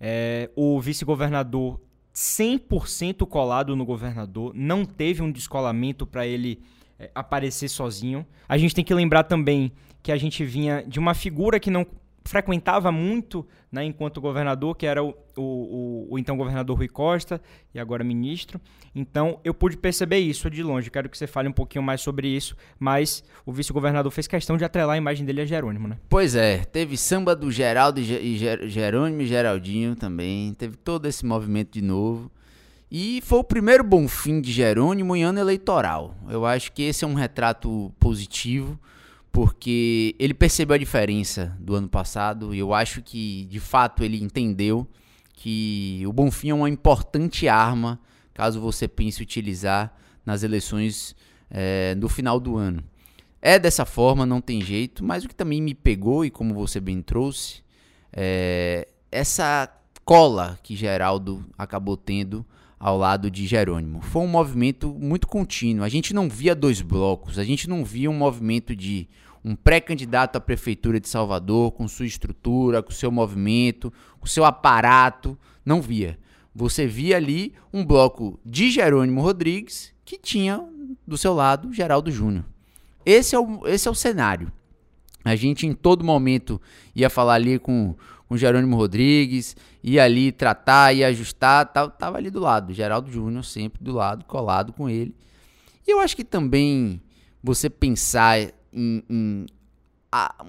É, 0.00 0.48
o 0.54 0.80
vice-governador 0.80 1.80
100% 2.14 3.26
colado 3.26 3.74
no 3.74 3.84
governador, 3.84 4.52
não 4.54 4.84
teve 4.84 5.22
um 5.22 5.30
descolamento 5.30 6.06
para 6.06 6.26
ele 6.26 6.60
é, 6.98 7.10
aparecer 7.14 7.68
sozinho. 7.68 8.26
A 8.48 8.58
gente 8.58 8.74
tem 8.74 8.84
que 8.84 8.92
lembrar 8.92 9.24
também 9.24 9.72
que 10.02 10.12
a 10.12 10.16
gente 10.16 10.44
vinha 10.44 10.84
de 10.86 10.98
uma 10.98 11.14
figura 11.14 11.58
que 11.58 11.70
não 11.70 11.86
frequentava 12.28 12.92
muito 12.92 13.46
né, 13.72 13.84
enquanto 13.84 14.20
governador, 14.20 14.76
que 14.76 14.86
era 14.86 15.02
o, 15.02 15.14
o, 15.36 16.08
o, 16.10 16.18
então 16.18 16.36
governador 16.36 16.76
Rui 16.76 16.88
Costa 16.88 17.40
e 17.74 17.80
agora 17.80 18.04
ministro. 18.04 18.60
Então 18.94 19.40
eu 19.42 19.54
pude 19.54 19.76
perceber 19.76 20.18
isso 20.18 20.50
de 20.50 20.62
longe. 20.62 20.90
Quero 20.90 21.08
que 21.08 21.16
você 21.16 21.26
fale 21.26 21.48
um 21.48 21.52
pouquinho 21.52 21.82
mais 21.82 22.00
sobre 22.00 22.28
isso, 22.28 22.56
mas 22.78 23.24
o 23.46 23.52
vice-governador 23.52 24.12
fez 24.12 24.26
questão 24.26 24.56
de 24.56 24.64
atrelar 24.64 24.94
a 24.94 24.98
imagem 24.98 25.24
dele 25.24 25.40
a 25.40 25.46
Jerônimo, 25.46 25.88
né? 25.88 25.98
Pois 26.08 26.34
é, 26.34 26.58
teve 26.58 26.96
samba 26.96 27.34
do 27.34 27.50
Geraldo 27.50 28.00
e 28.00 28.36
Jerônimo 28.68 29.22
e 29.22 29.26
Geraldinho 29.26 29.96
também, 29.96 30.54
teve 30.54 30.76
todo 30.76 31.06
esse 31.06 31.24
movimento 31.24 31.72
de 31.72 31.82
novo. 31.82 32.30
E 32.90 33.20
foi 33.22 33.38
o 33.38 33.44
primeiro 33.44 33.84
bom 33.84 34.08
fim 34.08 34.40
de 34.40 34.50
Jerônimo 34.50 35.14
em 35.14 35.22
ano 35.22 35.38
eleitoral. 35.38 36.14
Eu 36.28 36.46
acho 36.46 36.72
que 36.72 36.82
esse 36.82 37.04
é 37.04 37.08
um 37.08 37.12
retrato 37.12 37.92
positivo 37.98 38.78
porque 39.30 40.14
ele 40.18 40.34
percebeu 40.34 40.74
a 40.74 40.78
diferença 40.78 41.56
do 41.60 41.74
ano 41.74 41.88
passado 41.88 42.54
e 42.54 42.58
eu 42.58 42.72
acho 42.74 43.02
que 43.02 43.44
de 43.46 43.60
fato 43.60 44.02
ele 44.02 44.22
entendeu 44.22 44.86
que 45.32 46.02
o 46.06 46.12
Bonfim 46.12 46.50
é 46.50 46.54
uma 46.54 46.68
importante 46.68 47.48
arma 47.48 48.00
caso 48.34 48.60
você 48.60 48.86
pense 48.86 49.20
utilizar 49.22 49.92
nas 50.24 50.42
eleições 50.42 51.16
é, 51.50 51.94
no 51.96 52.08
final 52.08 52.38
do 52.38 52.56
ano. 52.56 52.84
É 53.40 53.58
dessa 53.58 53.84
forma, 53.84 54.26
não 54.26 54.40
tem 54.40 54.60
jeito, 54.60 55.04
mas 55.04 55.24
o 55.24 55.28
que 55.28 55.34
também 55.34 55.60
me 55.60 55.74
pegou, 55.74 56.24
e 56.24 56.30
como 56.30 56.54
você 56.54 56.80
bem 56.80 57.02
trouxe, 57.02 57.62
é 58.12 58.86
essa 59.10 59.68
cola 60.04 60.58
que 60.62 60.76
Geraldo 60.76 61.44
acabou 61.56 61.96
tendo 61.96 62.44
ao 62.78 62.96
lado 62.96 63.30
de 63.30 63.46
Jerônimo. 63.46 64.00
Foi 64.00 64.22
um 64.22 64.28
movimento 64.28 64.94
muito 64.94 65.26
contínuo. 65.26 65.84
A 65.84 65.88
gente 65.88 66.14
não 66.14 66.28
via 66.28 66.54
dois 66.54 66.80
blocos, 66.80 67.38
a 67.38 67.44
gente 67.44 67.68
não 67.68 67.84
via 67.84 68.10
um 68.10 68.14
movimento 68.14 68.74
de 68.74 69.08
um 69.44 69.56
pré-candidato 69.56 70.36
à 70.36 70.40
prefeitura 70.40 71.00
de 71.00 71.08
Salvador, 71.08 71.72
com 71.72 71.88
sua 71.88 72.06
estrutura, 72.06 72.82
com 72.82 72.90
seu 72.90 73.10
movimento, 73.10 73.92
com 74.20 74.26
seu 74.26 74.44
aparato. 74.44 75.38
Não 75.64 75.80
via. 75.80 76.18
Você 76.54 76.86
via 76.86 77.16
ali 77.16 77.52
um 77.72 77.84
bloco 77.84 78.38
de 78.44 78.70
Jerônimo 78.70 79.20
Rodrigues 79.20 79.92
que 80.04 80.18
tinha 80.18 80.62
do 81.06 81.16
seu 81.16 81.34
lado 81.34 81.72
Geraldo 81.72 82.10
Júnior. 82.10 82.44
Esse 83.04 83.34
é 83.34 83.38
o, 83.38 83.66
esse 83.66 83.88
é 83.88 83.90
o 83.90 83.94
cenário. 83.94 84.52
A 85.24 85.36
gente 85.36 85.66
em 85.66 85.72
todo 85.72 86.04
momento 86.04 86.60
ia 86.94 87.10
falar 87.10 87.34
ali 87.34 87.58
com, 87.58 87.94
com 88.28 88.36
Jerônimo 88.36 88.76
Rodrigues, 88.76 89.56
ia 89.82 90.04
ali 90.04 90.30
tratar, 90.30 90.92
ia 90.92 91.08
ajustar, 91.08 91.66
tava, 91.72 91.90
tava 91.90 92.18
ali 92.18 92.30
do 92.30 92.40
lado. 92.40 92.74
Geraldo 92.74 93.10
Júnior 93.10 93.44
sempre 93.44 93.82
do 93.82 93.92
lado, 93.92 94.24
colado 94.26 94.72
com 94.72 94.88
ele. 94.88 95.14
E 95.86 95.90
eu 95.90 96.00
acho 96.00 96.14
que 96.14 96.24
também 96.24 97.00
você 97.42 97.70
pensar 97.70 98.38
em, 98.72 99.02
em 99.08 99.46
a, 100.12 100.44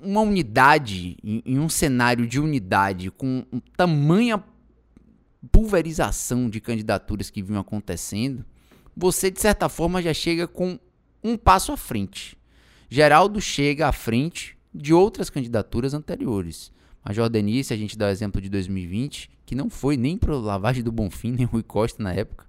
uma 0.00 0.22
unidade, 0.22 1.16
em, 1.22 1.42
em, 1.46 1.58
um 1.58 1.68
cenário 1.68 2.26
de 2.26 2.40
unidade, 2.40 3.10
com 3.10 3.44
tamanha 3.76 4.42
pulverização 5.52 6.50
de 6.50 6.60
candidaturas 6.60 7.30
que 7.30 7.42
vinham 7.42 7.60
acontecendo, 7.60 8.44
você 8.96 9.30
de 9.30 9.40
certa 9.40 9.68
forma 9.68 10.02
já 10.02 10.12
chega 10.12 10.48
com 10.48 10.78
um 11.22 11.36
passo 11.36 11.70
à 11.70 11.76
frente. 11.76 12.36
Geraldo 12.88 13.40
chega 13.40 13.86
à 13.86 13.92
frente 13.92 14.56
de 14.74 14.92
outras 14.92 15.30
candidaturas 15.30 15.94
anteriores. 15.94 16.72
Major 17.04 17.28
Denise, 17.28 17.72
a 17.72 17.76
gente 17.76 17.96
dá 17.96 18.06
o 18.06 18.10
exemplo 18.10 18.40
de 18.40 18.48
2020, 18.48 19.30
que 19.46 19.54
não 19.54 19.70
foi 19.70 19.96
nem 19.96 20.16
para 20.16 20.36
lavagem 20.36 20.82
do 20.82 20.92
Bonfim, 20.92 21.32
nem 21.36 21.46
Rui 21.46 21.62
Costa 21.62 22.02
na 22.02 22.12
época. 22.12 22.46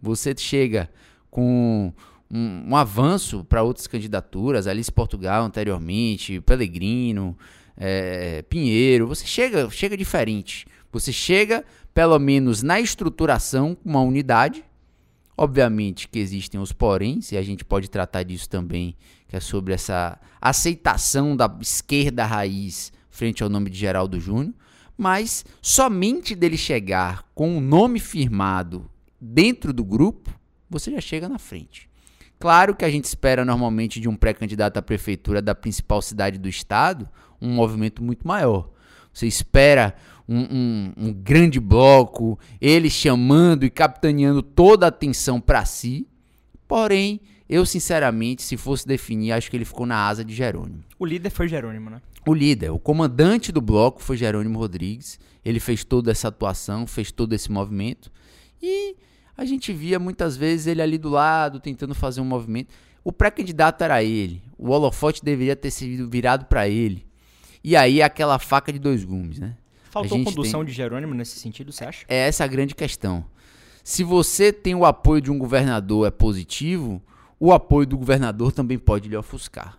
Você 0.00 0.34
chega 0.36 0.88
com 1.30 1.92
um, 2.30 2.70
um 2.70 2.76
avanço 2.76 3.44
para 3.44 3.62
outras 3.62 3.86
candidaturas, 3.86 4.66
Alice 4.66 4.92
Portugal 4.92 5.44
anteriormente, 5.44 6.40
Pellegrino, 6.42 7.36
é, 7.76 8.42
Pinheiro. 8.42 9.06
Você 9.06 9.26
chega, 9.26 9.68
chega 9.70 9.96
diferente. 9.96 10.66
Você 10.92 11.12
chega, 11.12 11.64
pelo 11.92 12.18
menos 12.18 12.62
na 12.62 12.80
estruturação, 12.80 13.74
com 13.74 13.88
uma 13.88 14.02
unidade. 14.02 14.64
Obviamente 15.36 16.08
que 16.08 16.18
existem 16.18 16.60
os 16.60 16.72
poréns, 16.72 17.30
e 17.30 17.36
a 17.36 17.42
gente 17.42 17.64
pode 17.64 17.88
tratar 17.88 18.24
disso 18.24 18.48
também, 18.48 18.96
que 19.28 19.36
é 19.36 19.40
sobre 19.40 19.72
essa 19.72 20.18
aceitação 20.40 21.36
da 21.36 21.56
esquerda 21.60 22.24
raiz 22.26 22.92
frente 23.18 23.42
ao 23.42 23.48
nome 23.48 23.68
de 23.68 23.76
Geraldo 23.76 24.20
Júnior. 24.20 24.54
Mas 24.96 25.44
somente 25.60 26.34
dele 26.34 26.56
chegar 26.56 27.24
com 27.34 27.58
o 27.58 27.60
nome 27.60 28.00
firmado 28.00 28.88
dentro 29.20 29.72
do 29.72 29.84
grupo, 29.84 30.30
você 30.70 30.90
já 30.90 31.00
chega 31.00 31.28
na 31.28 31.38
frente. 31.38 31.88
Claro 32.38 32.74
que 32.74 32.84
a 32.84 32.90
gente 32.90 33.04
espera 33.04 33.44
normalmente 33.44 34.00
de 34.00 34.08
um 34.08 34.14
pré-candidato 34.14 34.78
à 34.78 34.82
prefeitura 34.82 35.42
da 35.42 35.54
principal 35.54 36.00
cidade 36.00 36.38
do 36.38 36.48
estado 36.48 37.08
um 37.40 37.50
movimento 37.50 38.02
muito 38.02 38.26
maior. 38.26 38.70
Você 39.12 39.26
espera 39.26 39.94
um, 40.28 40.40
um, 40.40 40.92
um 40.96 41.12
grande 41.12 41.58
bloco, 41.58 42.38
ele 42.60 42.90
chamando 42.90 43.64
e 43.64 43.70
capitaneando 43.70 44.42
toda 44.42 44.86
a 44.86 44.88
atenção 44.88 45.40
para 45.40 45.64
si. 45.64 46.06
Porém, 46.66 47.20
eu 47.48 47.64
sinceramente, 47.64 48.42
se 48.42 48.56
fosse 48.56 48.86
definir, 48.86 49.32
acho 49.32 49.50
que 49.50 49.56
ele 49.56 49.64
ficou 49.64 49.86
na 49.86 50.06
asa 50.06 50.24
de 50.24 50.34
Jerônimo. 50.34 50.84
O 50.98 51.06
líder 51.06 51.30
foi 51.30 51.48
Jerônimo, 51.48 51.88
né? 51.90 52.02
O 52.28 52.34
líder, 52.34 52.68
o 52.68 52.78
comandante 52.78 53.50
do 53.50 53.62
bloco 53.62 54.02
foi 54.02 54.14
Jerônimo 54.14 54.58
Rodrigues. 54.58 55.18
Ele 55.42 55.58
fez 55.58 55.82
toda 55.82 56.10
essa 56.10 56.28
atuação, 56.28 56.86
fez 56.86 57.10
todo 57.10 57.32
esse 57.32 57.50
movimento. 57.50 58.12
E 58.60 58.94
a 59.34 59.46
gente 59.46 59.72
via 59.72 59.98
muitas 59.98 60.36
vezes 60.36 60.66
ele 60.66 60.82
ali 60.82 60.98
do 60.98 61.08
lado, 61.08 61.58
tentando 61.58 61.94
fazer 61.94 62.20
um 62.20 62.26
movimento. 62.26 62.68
O 63.02 63.10
pré-candidato 63.10 63.82
era 63.82 64.04
ele. 64.04 64.42
O 64.58 64.68
holofote 64.68 65.24
deveria 65.24 65.56
ter 65.56 65.70
sido 65.70 66.06
virado 66.06 66.44
para 66.44 66.68
ele. 66.68 67.06
E 67.64 67.74
aí 67.74 68.02
aquela 68.02 68.38
faca 68.38 68.70
de 68.70 68.78
dois 68.78 69.06
gumes, 69.06 69.38
né? 69.38 69.56
Faltou 69.90 70.22
condução 70.22 70.60
tem... 70.60 70.66
de 70.66 70.72
Jerônimo 70.74 71.14
nesse 71.14 71.38
sentido, 71.38 71.72
você 71.72 71.84
acha? 71.86 72.04
É 72.08 72.28
essa 72.28 72.44
a 72.44 72.46
grande 72.46 72.74
questão. 72.74 73.24
Se 73.82 74.04
você 74.04 74.52
tem 74.52 74.74
o 74.74 74.84
apoio 74.84 75.22
de 75.22 75.30
um 75.30 75.38
governador 75.38 76.06
é 76.06 76.10
positivo, 76.10 77.02
o 77.40 77.54
apoio 77.54 77.86
do 77.86 77.96
governador 77.96 78.52
também 78.52 78.78
pode 78.78 79.08
lhe 79.08 79.16
ofuscar. 79.16 79.77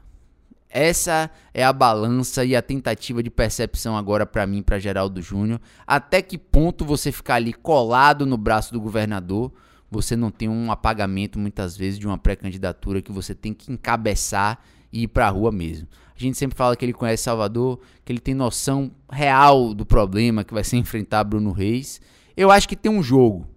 Essa 0.69 1.31
é 1.51 1.63
a 1.63 1.73
balança 1.73 2.45
e 2.45 2.55
a 2.55 2.61
tentativa 2.61 3.23
de 3.23 3.31
percepção 3.31 3.97
agora 3.97 4.25
para 4.25 4.45
mim, 4.45 4.61
para 4.61 4.77
Geraldo 4.77 5.19
Júnior. 5.21 5.59
Até 5.85 6.21
que 6.21 6.37
ponto 6.37 6.85
você 6.85 7.11
ficar 7.11 7.35
ali 7.35 7.53
colado 7.53 8.25
no 8.25 8.37
braço 8.37 8.71
do 8.71 8.79
governador, 8.79 9.51
você 9.89 10.15
não 10.15 10.29
tem 10.29 10.47
um 10.47 10.71
apagamento 10.71 11.39
muitas 11.39 11.75
vezes 11.75 11.97
de 11.97 12.05
uma 12.05 12.19
pré-candidatura 12.19 13.01
que 13.01 13.11
você 13.11 13.33
tem 13.33 13.51
que 13.51 13.71
encabeçar 13.71 14.59
e 14.93 15.03
ir 15.03 15.07
para 15.07 15.27
a 15.27 15.31
rua 15.31 15.51
mesmo. 15.51 15.87
A 16.15 16.19
gente 16.19 16.37
sempre 16.37 16.55
fala 16.55 16.75
que 16.75 16.85
ele 16.85 16.93
conhece 16.93 17.23
Salvador, 17.23 17.79
que 18.05 18.11
ele 18.11 18.19
tem 18.19 18.35
noção 18.35 18.91
real 19.11 19.73
do 19.73 19.85
problema 19.85 20.43
que 20.43 20.53
vai 20.53 20.63
ser 20.63 20.75
enfrentar 20.77 21.23
Bruno 21.23 21.51
Reis. 21.51 21.99
Eu 22.37 22.51
acho 22.51 22.69
que 22.69 22.75
tem 22.75 22.91
um 22.91 23.01
jogo. 23.01 23.47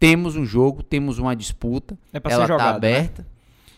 Temos 0.00 0.36
um 0.36 0.46
jogo, 0.46 0.82
temos 0.82 1.18
uma 1.18 1.34
disputa. 1.34 1.98
É 2.12 2.20
ela 2.24 2.44
está 2.44 2.70
aberta. 2.70 3.22
Né? 3.22 3.28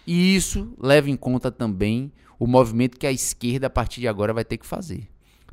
E 0.07 0.37
isso 0.37 0.73
leva 0.79 1.11
em 1.11 1.17
conta 1.17 1.51
também 1.51 2.13
o 2.40 2.46
movimento 2.46 2.98
que 2.98 3.07
a 3.07 3.12
esquerda 3.12 3.66
a 3.66 3.70
partir 3.70 4.00
de 4.00 4.09
agora 4.09 4.33
vai 4.33 4.46
ter 4.46 4.57
que 4.57 4.66
fazer. 4.66 5.07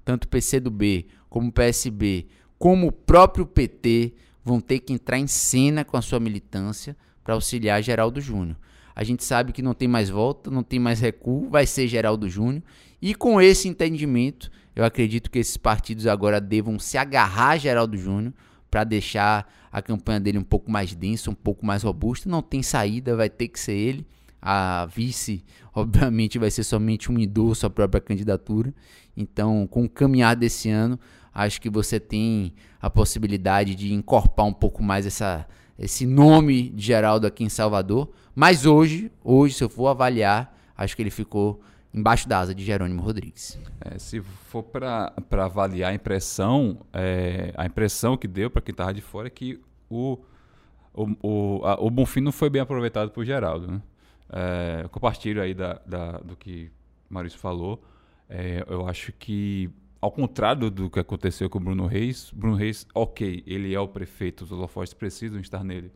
Tanto 0.06 0.26
PCdoB 0.30 1.06
como 1.30 1.52
PSB, 1.52 2.28
como 2.58 2.88
o 2.88 2.92
próprio 2.94 3.46
PT 3.46 4.14
vão 4.42 4.62
ter 4.62 4.80
que 4.80 4.94
entrar 4.94 5.20
em 5.20 5.28
cena 5.28 5.84
com 5.84 5.98
a 5.98 6.02
sua 6.02 6.18
militância 6.18 6.96
para 7.26 7.34
auxiliar 7.34 7.84
Geraldo 7.84 8.22
Júnior. 8.22 8.56
A 8.96 9.04
gente 9.04 9.26
sabe 9.26 9.52
que 9.52 9.62
não 9.62 9.74
tem 9.74 9.88
mais 9.88 10.10
volta, 10.10 10.50
não 10.50 10.64
tem 10.64 10.80
mais 10.80 11.02
recuo, 11.02 11.50
vai 11.50 11.68
ser 11.68 11.90
Geraldo 11.90 12.30
Júnior. 12.30 12.64
E 13.02 13.14
com 13.14 13.42
esse 13.42 13.68
entendimento, 13.68 14.50
eu 14.74 14.86
acredito 14.86 15.30
que 15.30 15.40
esses 15.40 15.58
partidos 15.58 16.08
agora 16.08 16.40
devam 16.40 16.80
se 16.80 16.98
agarrar 16.98 17.50
a 17.50 17.58
Geraldo 17.58 17.98
Júnior 17.98 18.34
para 18.72 18.86
deixar 18.86 19.54
a 19.70 19.82
campanha 19.82 20.22
dele 20.22 20.38
um 20.38 20.44
pouco 20.44 20.72
mais 20.72 20.96
densa, 20.96 21.30
um 21.30 21.36
pouco 21.36 21.66
mais 21.66 21.84
robusta. 21.84 22.30
Não 22.30 22.42
tem 22.42 22.64
saída, 22.64 23.14
vai 23.14 23.30
ter 23.30 23.50
que 23.50 23.60
ser 23.60 23.74
ele. 23.74 24.08
A 24.42 24.86
vice, 24.86 25.44
obviamente, 25.74 26.38
vai 26.38 26.52
ser 26.52 26.64
somente 26.64 27.12
um 27.12 27.18
idoso 27.18 27.66
a 27.66 27.70
própria 27.70 28.02
candidatura. 28.02 28.74
Então, 29.16 29.68
com 29.68 29.86
o 29.86 29.90
caminhar 29.90 30.36
desse 30.36 30.70
ano, 30.70 31.00
acho 31.34 31.60
que 31.62 31.70
você 31.70 32.00
tem 32.00 32.54
a 32.82 32.90
possibilidade 32.90 33.76
de 33.76 33.94
incorporar 33.94 34.50
um 34.50 34.54
pouco 34.54 34.84
mais 34.84 35.06
essa, 35.06 35.48
esse 35.78 36.06
nome 36.06 36.70
de 36.70 36.86
Geraldo 36.86 37.26
aqui 37.26 37.44
em 37.44 37.50
Salvador. 37.50 38.12
Mas 38.36 38.66
hoje, 38.66 39.12
hoje, 39.24 39.56
se 39.56 39.64
eu 39.64 39.70
for 39.70 39.88
avaliar, 39.88 40.56
acho 40.76 40.96
que 40.96 41.02
ele 41.02 41.10
ficou 41.10 41.60
embaixo 41.94 42.30
da 42.30 42.40
asa 42.40 42.54
de 42.54 42.64
Jerônimo 42.64 43.02
Rodrigues. 43.02 43.60
É, 43.82 43.98
se 43.98 44.22
for 44.22 44.64
para 44.64 45.14
avaliar 45.32 45.92
a 45.92 45.96
impressão, 45.96 46.80
é, 46.94 47.54
a 47.58 47.66
impressão 47.66 48.16
que 48.16 48.28
deu 48.28 48.50
para 48.50 48.62
quem 48.62 48.72
estava 48.72 48.94
de 48.94 49.02
fora 49.02 49.28
é 49.28 49.32
que 49.32 49.60
o, 49.90 50.20
o, 50.94 51.08
o, 51.22 51.66
a, 51.66 51.82
o 51.82 51.90
Bonfim 51.90 52.22
não 52.22 52.32
foi 52.32 52.50
bem 52.50 52.62
aproveitado 52.62 53.10
por 53.10 53.26
Geraldo. 53.26 53.72
Né? 53.72 53.82
É, 54.32 54.82
eu 54.84 54.90
compartilho 54.90 55.42
aí 55.42 55.54
da, 55.54 55.82
da, 55.86 56.18
do 56.20 56.36
que 56.36 56.72
o 57.10 57.14
Maurício 57.14 57.40
falou. 57.40 57.84
É, 58.30 58.64
eu 58.68 58.88
acho 58.88 59.12
que, 59.14 59.70
ao 60.02 60.12
contrário 60.12 60.70
do 60.70 60.90
que 60.90 61.00
aconteceu 61.00 61.50
com 61.50 61.58
o 61.60 61.62
Bruno 61.62 61.86
Reis, 61.86 62.32
Bruno 62.36 62.56
Reis, 62.56 62.86
ok, 62.94 63.44
ele 63.48 63.74
é 63.74 63.80
o 63.80 63.88
prefeito, 63.88 64.44
os 64.44 64.52
holofotes 64.52 64.94
precisam 64.94 65.40
estar 65.40 65.64
nele, 65.64 65.92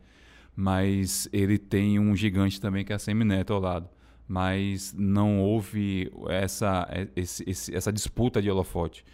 mas 0.56 1.28
ele 1.32 1.58
tem 1.58 1.98
um 1.98 2.16
gigante 2.16 2.60
também 2.60 2.84
que 2.84 2.92
é 2.92 2.96
a 2.96 2.98
Semineto 2.98 3.52
ao 3.52 3.60
lado. 3.60 3.88
Mas 4.26 4.94
não 4.96 5.40
houve 5.40 6.10
essa, 6.28 6.88
esse, 7.14 7.44
esse, 7.46 7.74
essa 7.74 7.92
disputa 7.92 8.40
de 8.40 8.50
holofote. 8.50 9.04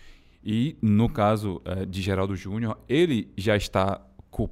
E 0.45 0.77
no 0.81 1.09
caso 1.09 1.61
é, 1.65 1.85
de 1.85 2.01
Geraldo 2.01 2.37
Júnior, 2.37 2.79
ele 2.89 3.29
já 3.37 3.57
está 3.57 4.01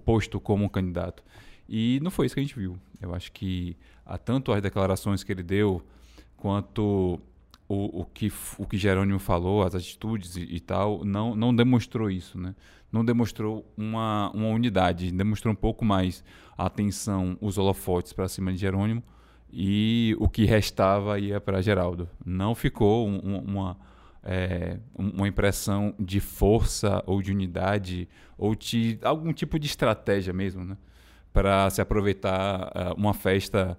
posto 0.05 0.41
como 0.41 0.65
um 0.65 0.69
candidato. 0.69 1.23
E 1.69 2.01
não 2.03 2.11
foi 2.11 2.27
isso 2.27 2.35
que 2.35 2.41
a 2.41 2.43
gente 2.43 2.59
viu. 2.59 2.77
Eu 3.01 3.15
acho 3.15 3.31
que 3.31 3.77
a 4.07 4.17
tanto 4.17 4.53
as 4.53 4.63
declarações 4.63 5.25
que 5.25 5.33
ele 5.33 5.43
deu, 5.43 5.83
quanto 6.37 7.21
o, 7.69 8.01
o, 8.01 8.05
que, 8.05 8.33
o 8.59 8.67
que 8.67 8.79
Jerônimo 8.79 9.19
falou, 9.19 9.63
as 9.63 9.75
atitudes 9.75 10.37
e, 10.37 10.43
e, 10.43 10.61
tal, 10.61 11.05
não, 11.05 11.35
não 11.35 11.55
demonstrou 11.55 12.11
isso, 12.11 12.39
né? 12.39 12.55
Não 12.93 13.05
demonstrou 13.05 13.71
uma, 13.77 14.31
uma 14.33 14.49
unidade, 14.49 15.11
demonstrou 15.11 15.53
um 15.53 15.57
pouco 15.57 15.85
mais 15.85 16.25
a 16.57 16.67
atenção, 16.67 17.37
os 17.41 17.59
holofotes 17.59 18.13
para 18.13 18.29
cima 18.29 18.53
de 18.53 18.59
Jerônimo 18.59 19.03
e 19.51 20.17
o 20.19 20.29
que 20.29 20.45
restava 20.45 21.19
ia 21.19 21.41
para 21.41 21.61
Geraldo. 21.61 22.09
Não 22.25 22.55
ficou 22.55 23.09
um, 23.09 23.39
uma, 23.39 23.77
é, 24.23 24.79
uma 24.95 25.27
impressão 25.27 25.95
de 25.99 26.21
força 26.21 27.03
ou 27.07 27.21
de 27.21 27.33
unidade 27.33 28.09
ou 28.39 28.55
de 28.55 28.99
algum 29.03 29.33
tipo 29.33 29.59
de 29.59 29.67
estratégia 29.67 30.33
mesmo, 30.33 30.65
né? 30.65 30.77
Para 31.33 31.69
se 31.69 31.81
aproveitar 31.81 32.69
uh, 32.69 32.95
uma 32.97 33.13
festa 33.13 33.79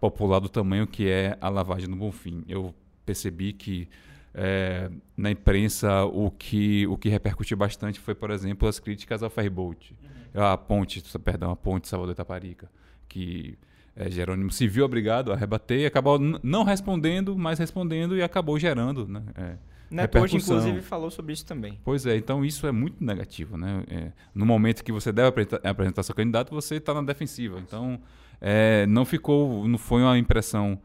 popular 0.00 0.40
do 0.40 0.48
tamanho 0.48 0.86
que 0.86 1.08
é 1.08 1.36
a 1.40 1.48
lavagem 1.48 1.88
do 1.88 1.96
Bonfim. 1.96 2.44
Eu 2.48 2.74
percebi 3.04 3.52
que 3.52 3.88
é, 4.34 4.90
na 5.16 5.30
imprensa 5.30 6.04
o 6.04 6.30
que, 6.30 6.86
o 6.86 6.96
que 6.96 7.08
repercutiu 7.08 7.56
bastante 7.56 7.98
foi, 7.98 8.14
por 8.14 8.30
exemplo, 8.30 8.68
as 8.68 8.78
críticas 8.78 9.22
ao 9.22 9.30
ferryboat, 9.30 9.96
uhum. 10.34 10.42
a 10.42 10.58
ponte, 10.58 11.02
perdão, 11.18 11.50
a 11.50 11.56
ponte 11.56 11.88
Salvador 11.88 12.12
Itaparica, 12.12 12.70
que 13.08 13.58
é, 13.94 14.10
Jerônimo 14.10 14.50
se 14.50 14.68
viu 14.68 14.84
obrigado 14.84 15.32
a 15.32 15.36
rebater 15.36 15.80
e 15.80 15.86
acabou 15.86 16.18
não 16.18 16.64
respondendo, 16.64 17.36
mas 17.36 17.58
respondendo 17.58 18.14
e 18.14 18.22
acabou 18.22 18.58
gerando, 18.58 19.08
né? 19.08 19.22
é, 19.34 19.56
Neto 19.90 20.18
hoje, 20.18 20.36
inclusive, 20.36 20.82
falou 20.82 21.10
sobre 21.10 21.32
isso 21.32 21.46
também. 21.46 21.78
Pois 21.84 22.04
é, 22.06 22.16
então 22.16 22.44
isso 22.44 22.66
é 22.66 22.72
muito 22.72 23.02
negativo, 23.02 23.56
né? 23.56 23.84
É, 23.88 24.12
no 24.34 24.44
momento 24.44 24.82
que 24.82 24.90
você 24.90 25.12
deve 25.12 25.28
apresenta- 25.28 25.60
apresentar 25.68 26.02
seu 26.02 26.14
candidato, 26.14 26.52
você 26.52 26.76
está 26.76 26.92
na 26.92 27.02
defensiva. 27.02 27.60
Então, 27.60 28.00
é, 28.40 28.86
não 28.86 29.04
ficou, 29.04 29.66
não 29.66 29.78
foi 29.78 30.02
uma 30.02 30.18
impressão, 30.18 30.78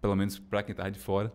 pelo 0.00 0.16
menos 0.16 0.38
para 0.38 0.62
quem 0.62 0.72
estava 0.72 0.90
de 0.90 0.98
fora, 0.98 1.32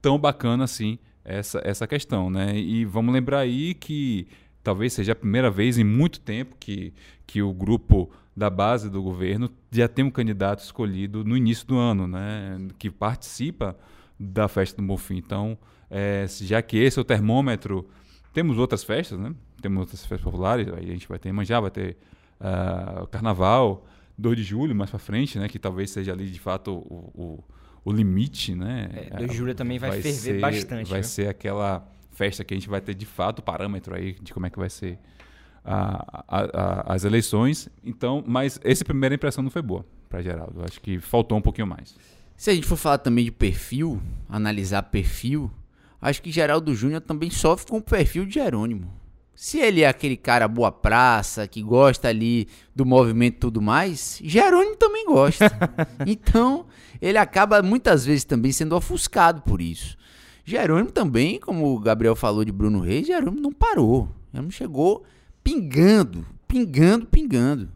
tão 0.00 0.18
bacana 0.18 0.64
assim 0.64 0.98
essa, 1.24 1.60
essa 1.64 1.86
questão, 1.86 2.30
né? 2.30 2.56
E 2.56 2.84
vamos 2.84 3.12
lembrar 3.12 3.40
aí 3.40 3.74
que 3.74 4.28
talvez 4.62 4.92
seja 4.92 5.12
a 5.12 5.16
primeira 5.16 5.50
vez 5.50 5.78
em 5.78 5.84
muito 5.84 6.20
tempo 6.20 6.56
que, 6.58 6.92
que 7.26 7.42
o 7.42 7.52
grupo 7.52 8.10
da 8.36 8.50
base 8.50 8.90
do 8.90 9.02
governo 9.02 9.50
já 9.70 9.88
tem 9.88 10.04
um 10.04 10.10
candidato 10.10 10.60
escolhido 10.60 11.24
no 11.24 11.36
início 11.36 11.66
do 11.66 11.76
ano, 11.76 12.06
né? 12.06 12.58
Que 12.78 12.90
participa 12.90 13.76
da 14.18 14.46
festa 14.46 14.80
do 14.80 14.86
Bonfim. 14.86 15.16
Então, 15.16 15.58
é, 15.90 16.26
já 16.28 16.62
que 16.62 16.76
esse 16.76 16.98
é 16.98 17.02
o 17.02 17.04
termômetro, 17.04 17.88
temos 18.32 18.58
outras 18.58 18.84
festas, 18.84 19.18
né? 19.18 19.34
Temos 19.60 19.80
outras 19.80 20.04
festas 20.04 20.22
populares, 20.22 20.68
aí 20.68 20.90
a 20.90 20.92
gente 20.92 21.08
vai 21.08 21.18
ter 21.18 21.32
Manjá, 21.32 21.58
vai 21.60 21.70
ter 21.70 21.96
o 23.02 23.06
Carnaval, 23.06 23.86
2 24.18 24.36
de 24.36 24.42
julho, 24.42 24.74
mais 24.74 24.90
para 24.90 24.98
frente, 24.98 25.38
né? 25.38 25.48
Que 25.48 25.58
talvez 25.58 25.90
seja 25.90 26.12
ali 26.12 26.30
de 26.30 26.40
fato 26.40 26.72
o, 26.72 27.10
o, 27.14 27.44
o 27.84 27.92
limite, 27.92 28.54
né? 28.54 28.88
É, 29.10 29.16
2 29.18 29.30
de 29.30 29.36
julho 29.36 29.54
também 29.54 29.78
vai 29.78 29.92
ferver 29.92 30.12
ser- 30.12 30.40
bastante, 30.40 30.90
Vai 30.90 31.00
viu? 31.00 31.08
ser 31.08 31.28
aquela 31.28 31.86
festa 32.12 32.42
que 32.44 32.54
a 32.54 32.56
gente 32.56 32.68
vai 32.68 32.80
ter 32.80 32.94
de 32.94 33.04
fato 33.06 33.40
o 33.40 33.42
parâmetro 33.42 33.94
aí 33.94 34.14
de 34.22 34.32
como 34.32 34.46
é 34.46 34.50
que 34.50 34.58
vai 34.58 34.70
ser 34.70 34.98
a- 35.64 36.24
a- 36.28 36.44
a- 36.90 36.94
as 36.94 37.04
eleições. 37.04 37.68
Então, 37.84 38.22
mas 38.26 38.58
essa 38.64 38.84
primeira 38.84 39.14
impressão 39.14 39.42
não 39.42 39.50
foi 39.50 39.62
boa 39.62 39.84
para 40.08 40.22
Geraldo. 40.22 40.62
Acho 40.64 40.80
que 40.80 40.98
faltou 40.98 41.36
um 41.36 41.42
pouquinho 41.42 41.66
mais. 41.66 41.94
Se 42.36 42.50
a 42.50 42.54
gente 42.54 42.66
for 42.66 42.76
falar 42.76 42.98
também 42.98 43.24
de 43.24 43.30
perfil, 43.32 44.00
analisar 44.28 44.82
perfil, 44.84 45.50
acho 46.00 46.22
que 46.22 46.30
Geraldo 46.30 46.74
Júnior 46.74 47.00
também 47.00 47.30
sofre 47.30 47.66
com 47.70 47.78
o 47.78 47.82
perfil 47.82 48.24
de 48.26 48.34
Jerônimo. 48.34 48.92
Se 49.36 49.58
ele 49.58 49.82
é 49.82 49.86
aquele 49.86 50.16
cara 50.16 50.48
boa 50.48 50.72
praça, 50.72 51.46
que 51.46 51.62
gosta 51.62 52.08
ali 52.08 52.48
do 52.74 52.86
movimento 52.86 53.34
e 53.34 53.40
tudo 53.40 53.60
mais, 53.60 54.18
Jerônimo 54.24 54.76
também 54.76 55.04
gosta. 55.04 55.52
então, 56.06 56.64
ele 57.02 57.18
acaba 57.18 57.62
muitas 57.62 58.06
vezes 58.06 58.24
também 58.24 58.50
sendo 58.50 58.74
ofuscado 58.74 59.42
por 59.42 59.60
isso. 59.60 59.94
Jerônimo 60.42 60.90
também, 60.90 61.38
como 61.38 61.66
o 61.66 61.78
Gabriel 61.78 62.16
falou 62.16 62.46
de 62.46 62.50
Bruno 62.50 62.80
Reis, 62.80 63.06
Jerônimo 63.06 63.42
não 63.42 63.52
parou. 63.52 64.08
Jerônimo 64.32 64.52
chegou 64.52 65.04
pingando, 65.44 66.26
pingando, 66.48 67.04
pingando. 67.04 67.68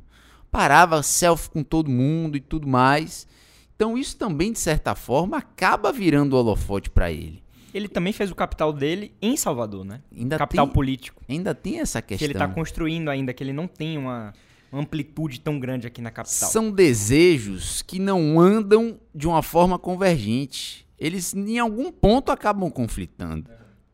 Parava 0.51 1.03
selfie 1.03 1.51
com 1.51 1.63
todo 1.63 1.91
mundo 1.91 2.39
e 2.39 2.41
tudo 2.41 2.67
mais. 2.67 3.29
Então 3.77 3.99
isso 3.99 4.17
também, 4.17 4.51
de 4.51 4.59
certa 4.59 4.95
forma, 4.95 5.37
acaba 5.37 5.93
virando 5.93 6.37
holofote 6.37 6.89
para 6.89 7.13
ele. 7.13 7.43
Ele 7.73 7.89
também 7.89 8.13
fez 8.13 8.31
o 8.31 8.35
capital 8.35 8.73
dele 8.73 9.13
em 9.23 9.37
Salvador, 9.37 9.85
né? 9.85 10.01
Ainda 10.17 10.39
capital 10.39 10.67
tem, 10.67 10.75
político. 10.75 11.23
ainda 11.29 11.55
tem 11.55 11.81
essa 11.81 12.01
Que 12.03 12.09
questão. 12.09 12.27
ele 12.27 12.35
tá 12.35 12.49
construindo 12.49 13.09
ainda, 13.09 13.33
que 13.33 13.43
ele 13.45 13.53
não 13.53 13.67
tem 13.67 13.97
uma 13.99 14.33
amplitude 14.73 15.41
tão 15.41 15.59
grande 15.59 15.87
aqui 15.87 16.01
na 16.01 16.11
capital. 16.11 16.49
São 16.51 16.71
desejos 16.71 17.83
que 17.83 17.99
não 17.99 18.39
andam 18.41 18.99
de 19.15 19.27
uma 19.27 19.43
forma 19.43 19.79
convergente. 19.79 20.87
Eles, 20.99 21.35
em 21.35 21.59
algum 21.59 21.91
ponto, 21.91 22.31
acabam 22.31 22.71
conflitando. 22.71 23.51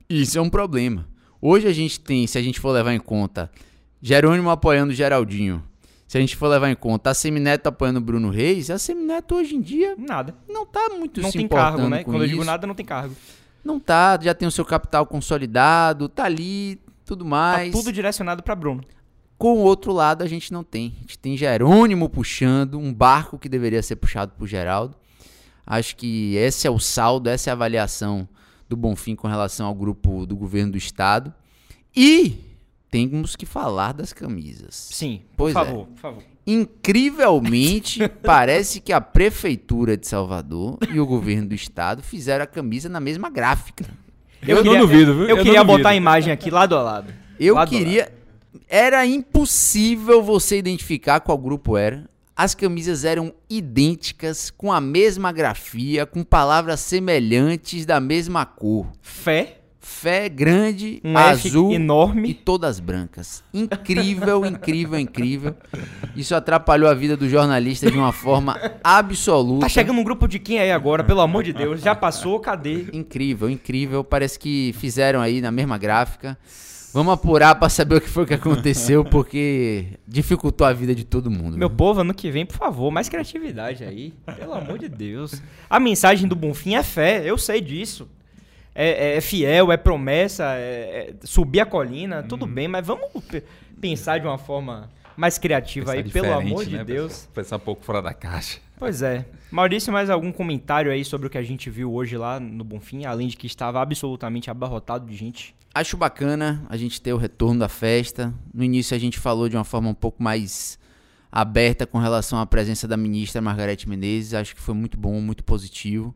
Isso 0.08 0.38
é 0.38 0.40
um 0.40 0.50
problema. 0.50 1.06
Hoje 1.40 1.68
a 1.68 1.72
gente 1.72 2.00
tem, 2.00 2.26
se 2.26 2.36
a 2.38 2.42
gente 2.42 2.58
for 2.60 2.70
levar 2.72 2.92
em 2.94 2.98
conta, 3.00 3.50
Jerônimo 4.02 4.50
apoiando 4.50 4.92
Geraldinho. 4.92 5.62
Se 6.06 6.16
a 6.16 6.20
gente 6.20 6.36
for 6.36 6.46
levar 6.48 6.70
em 6.70 6.76
conta 6.76 7.10
a 7.10 7.14
Semineto 7.14 7.68
apoiando 7.68 8.00
Bruno 8.00 8.30
Reis, 8.30 8.70
a 8.70 8.78
Semineto 8.78 9.34
hoje 9.34 9.56
em 9.56 9.60
dia 9.60 9.96
Nada. 9.98 10.34
não 10.48 10.64
tá 10.64 10.88
muito 10.96 11.20
Não 11.20 11.32
tem 11.32 11.48
cargo, 11.48 11.88
né? 11.88 12.04
Quando 12.04 12.22
eu 12.22 12.28
digo 12.28 12.42
isso. 12.42 12.46
nada, 12.46 12.64
não 12.66 12.74
tem 12.76 12.86
cargo. 12.86 13.14
Não 13.66 13.80
tá, 13.80 14.18
já 14.22 14.32
tem 14.32 14.46
o 14.46 14.50
seu 14.50 14.64
capital 14.64 15.04
consolidado, 15.06 16.08
tá 16.08 16.24
ali, 16.24 16.80
tudo 17.04 17.24
Tá 17.24 17.30
mais. 17.30 17.72
tudo 17.72 17.90
direcionado 17.92 18.42
pra 18.42 18.54
Bruno. 18.54 18.82
Com 19.36 19.54
o 19.54 19.58
outro 19.58 19.92
lado, 19.92 20.22
a 20.22 20.26
gente 20.26 20.52
não 20.52 20.62
tem. 20.64 20.94
A 20.98 21.00
gente 21.00 21.18
tem 21.18 21.36
Jerônimo 21.36 22.08
puxando, 22.08 22.78
um 22.78 22.94
barco 22.94 23.38
que 23.38 23.48
deveria 23.48 23.82
ser 23.82 23.96
puxado 23.96 24.32
por 24.38 24.46
Geraldo. 24.46 24.96
Acho 25.66 25.96
que 25.96 26.36
esse 26.36 26.66
é 26.66 26.70
o 26.70 26.78
saldo, 26.78 27.28
essa 27.28 27.50
é 27.50 27.52
a 27.52 27.54
avaliação 27.54 28.26
do 28.68 28.76
Bonfim 28.76 29.14
com 29.16 29.26
relação 29.28 29.66
ao 29.66 29.74
grupo 29.74 30.24
do 30.24 30.36
governo 30.36 30.72
do 30.72 30.78
estado. 30.78 31.34
E 31.94 32.38
temos 32.90 33.34
que 33.36 33.44
falar 33.44 33.92
das 33.92 34.12
camisas. 34.12 34.88
Sim, 34.92 35.22
por 35.36 35.52
Pois 35.52 35.56
é. 35.56 35.58
favor, 35.64 35.86
por 35.86 35.98
favor. 35.98 36.22
Incrivelmente, 36.46 38.06
parece 38.22 38.80
que 38.80 38.92
a 38.92 39.00
prefeitura 39.00 39.96
de 39.96 40.06
Salvador 40.06 40.78
e 40.92 41.00
o 41.00 41.06
governo 41.06 41.48
do 41.48 41.54
estado 41.54 42.02
fizeram 42.02 42.44
a 42.44 42.46
camisa 42.46 42.88
na 42.88 43.00
mesma 43.00 43.28
gráfica. 43.28 43.84
Eu 44.46 44.62
não 44.62 44.78
duvido, 44.78 45.14
viu? 45.14 45.24
Eu, 45.24 45.36
Eu 45.38 45.42
queria 45.42 45.64
botar 45.64 45.90
a 45.90 45.96
imagem 45.96 46.32
aqui 46.32 46.50
lado 46.50 46.76
a 46.76 46.82
lado. 46.82 47.12
Eu 47.38 47.54
Lado 47.54 47.68
queria. 47.68 48.12
Era 48.68 49.04
impossível 49.04 50.22
você 50.22 50.58
identificar 50.58 51.20
qual 51.20 51.36
grupo 51.36 51.76
era. 51.76 52.08
As 52.34 52.54
camisas 52.54 53.04
eram 53.04 53.32
idênticas, 53.48 54.50
com 54.50 54.70
a 54.70 54.80
mesma 54.80 55.32
grafia, 55.32 56.04
com 56.04 56.22
palavras 56.22 56.80
semelhantes 56.80 57.86
da 57.86 57.98
mesma 57.98 58.44
cor. 58.44 58.86
Fé, 59.00 59.60
Fé 59.80 60.28
grande, 60.28 61.00
um 61.04 61.16
azul 61.16 61.66
F 61.68 61.72
e 61.72 61.76
enorme. 61.76 62.34
todas 62.34 62.80
brancas. 62.80 63.44
Incrível, 63.54 64.44
incrível, 64.44 64.98
incrível. 64.98 65.54
Isso 66.16 66.34
atrapalhou 66.34 66.90
a 66.90 66.94
vida 66.94 67.16
do 67.16 67.28
jornalista 67.28 67.90
de 67.90 67.96
uma 67.96 68.12
forma 68.12 68.58
absoluta. 68.82 69.66
Tá 69.66 69.68
chegando 69.68 70.00
um 70.00 70.04
grupo 70.04 70.26
de 70.26 70.38
quem 70.38 70.58
aí 70.58 70.72
agora, 70.72 71.04
pelo 71.04 71.20
amor 71.20 71.44
de 71.44 71.52
Deus? 71.52 71.80
Já 71.80 71.94
passou, 71.94 72.40
cadê? 72.40 72.86
Incrível, 72.92 73.48
incrível. 73.48 74.02
Parece 74.02 74.38
que 74.38 74.74
fizeram 74.78 75.20
aí 75.20 75.40
na 75.40 75.52
mesma 75.52 75.78
gráfica. 75.78 76.36
Vamos 76.92 77.12
apurar 77.12 77.54
pra 77.56 77.68
saber 77.68 77.96
o 77.96 78.00
que 78.00 78.08
foi 78.08 78.24
que 78.24 78.32
aconteceu, 78.32 79.04
porque 79.04 79.98
dificultou 80.08 80.66
a 80.66 80.72
vida 80.72 80.94
de 80.94 81.04
todo 81.04 81.30
mundo. 81.30 81.58
Meu 81.58 81.68
povo, 81.68 82.00
ano 82.00 82.14
que 82.14 82.30
vem, 82.30 82.46
por 82.46 82.56
favor, 82.56 82.90
mais 82.90 83.06
criatividade 83.06 83.84
aí. 83.84 84.14
Pelo 84.38 84.54
amor 84.54 84.78
de 84.78 84.88
Deus. 84.88 85.42
A 85.68 85.78
mensagem 85.78 86.26
do 86.26 86.34
Bonfim 86.34 86.74
é 86.74 86.82
fé, 86.82 87.22
eu 87.24 87.36
sei 87.36 87.60
disso. 87.60 88.08
É, 88.78 89.16
é 89.16 89.20
fiel, 89.20 89.72
é 89.72 89.76
promessa, 89.76 90.44
é, 90.54 91.14
é 91.22 91.26
subir 91.26 91.60
a 91.60 91.66
colina, 91.66 92.20
Uhum. 92.20 92.28
tudo 92.28 92.46
bem, 92.46 92.68
mas 92.68 92.86
vamos 92.86 93.08
pe- 93.24 93.42
pensar 93.80 94.18
de 94.18 94.26
uma 94.26 94.36
forma 94.38 94.90
mais 95.16 95.38
criativa 95.38 95.92
aí, 95.92 96.02
Pensar 96.02 96.12
pelo 96.12 96.26
diferente, 96.26 96.52
amor 96.52 96.64
de 96.66 96.76
né? 96.76 96.84
Deus. 96.84 97.12
Pensar, 97.12 97.28
pensar 97.34 97.56
um 97.56 97.60
pouco 97.60 97.82
fora 97.84 98.02
da 98.02 98.12
caixa. 98.12 98.58
Pois 98.78 99.00
é. 99.00 99.24
Maurício, 99.50 99.90
mais 99.90 100.10
algum 100.10 100.30
comentário 100.30 100.92
aí 100.92 101.02
sobre 101.04 101.26
o 101.26 101.30
que 101.30 101.38
a 101.38 101.42
gente 101.42 101.70
viu 101.70 101.90
hoje 101.94 102.18
lá 102.18 102.38
no 102.38 102.62
Bonfim, 102.62 103.06
além 103.06 103.26
de 103.28 103.36
que 103.36 103.46
estava 103.46 103.80
absolutamente 103.80 104.50
abarrotado 104.50 105.06
de 105.06 105.16
gente? 105.16 105.54
Acho 105.74 105.96
bacana 105.96 106.62
a 106.68 106.76
gente 106.76 107.00
ter 107.00 107.14
o 107.14 107.16
retorno 107.16 107.60
da 107.60 107.68
festa. 107.70 108.34
No 108.52 108.62
início 108.62 108.94
a 108.94 108.98
gente 108.98 109.18
falou 109.18 109.48
de 109.48 109.56
uma 109.56 109.64
forma 109.64 109.88
um 109.88 109.94
pouco 109.94 110.22
mais 110.22 110.78
aberta 111.32 111.86
com 111.86 111.98
relação 111.98 112.38
à 112.38 112.44
presença 112.46 112.86
da 112.86 112.96
ministra 112.98 113.40
Margarete 113.40 113.88
Menezes. 113.88 114.34
Acho 114.34 114.54
que 114.54 114.60
foi 114.60 114.74
muito 114.74 114.98
bom, 114.98 115.18
muito 115.20 115.42
positivo. 115.44 116.14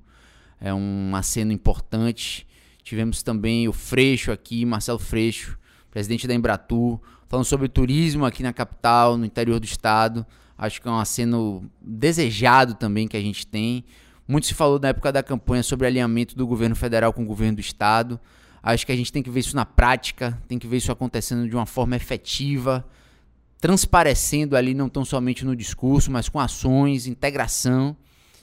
É 0.60 0.72
um 0.74 1.12
aceno 1.14 1.52
importante. 1.52 2.46
Tivemos 2.90 3.22
também 3.22 3.68
o 3.68 3.72
Freixo 3.72 4.32
aqui, 4.32 4.66
Marcelo 4.66 4.98
Freixo, 4.98 5.56
presidente 5.92 6.26
da 6.26 6.34
Embratur, 6.34 6.98
falando 7.28 7.44
sobre 7.44 7.68
turismo 7.68 8.24
aqui 8.24 8.42
na 8.42 8.52
capital, 8.52 9.16
no 9.16 9.24
interior 9.24 9.60
do 9.60 9.64
estado. 9.64 10.26
Acho 10.58 10.82
que 10.82 10.88
é 10.88 10.90
um 10.90 10.98
aceno 10.98 11.70
desejado 11.80 12.74
também 12.74 13.06
que 13.06 13.16
a 13.16 13.20
gente 13.20 13.46
tem. 13.46 13.84
Muito 14.26 14.48
se 14.48 14.54
falou 14.54 14.80
na 14.80 14.88
época 14.88 15.12
da 15.12 15.22
campanha 15.22 15.62
sobre 15.62 15.86
alinhamento 15.86 16.34
do 16.34 16.44
governo 16.44 16.74
federal 16.74 17.12
com 17.12 17.22
o 17.22 17.24
governo 17.24 17.54
do 17.54 17.60
estado. 17.60 18.18
Acho 18.60 18.84
que 18.84 18.90
a 18.90 18.96
gente 18.96 19.12
tem 19.12 19.22
que 19.22 19.30
ver 19.30 19.38
isso 19.38 19.54
na 19.54 19.64
prática, 19.64 20.36
tem 20.48 20.58
que 20.58 20.66
ver 20.66 20.78
isso 20.78 20.90
acontecendo 20.90 21.48
de 21.48 21.54
uma 21.54 21.66
forma 21.66 21.94
efetiva, 21.94 22.84
transparecendo 23.60 24.56
ali 24.56 24.74
não 24.74 24.88
tão 24.88 25.04
somente 25.04 25.44
no 25.44 25.54
discurso, 25.54 26.10
mas 26.10 26.28
com 26.28 26.40
ações, 26.40 27.06
integração. 27.06 27.96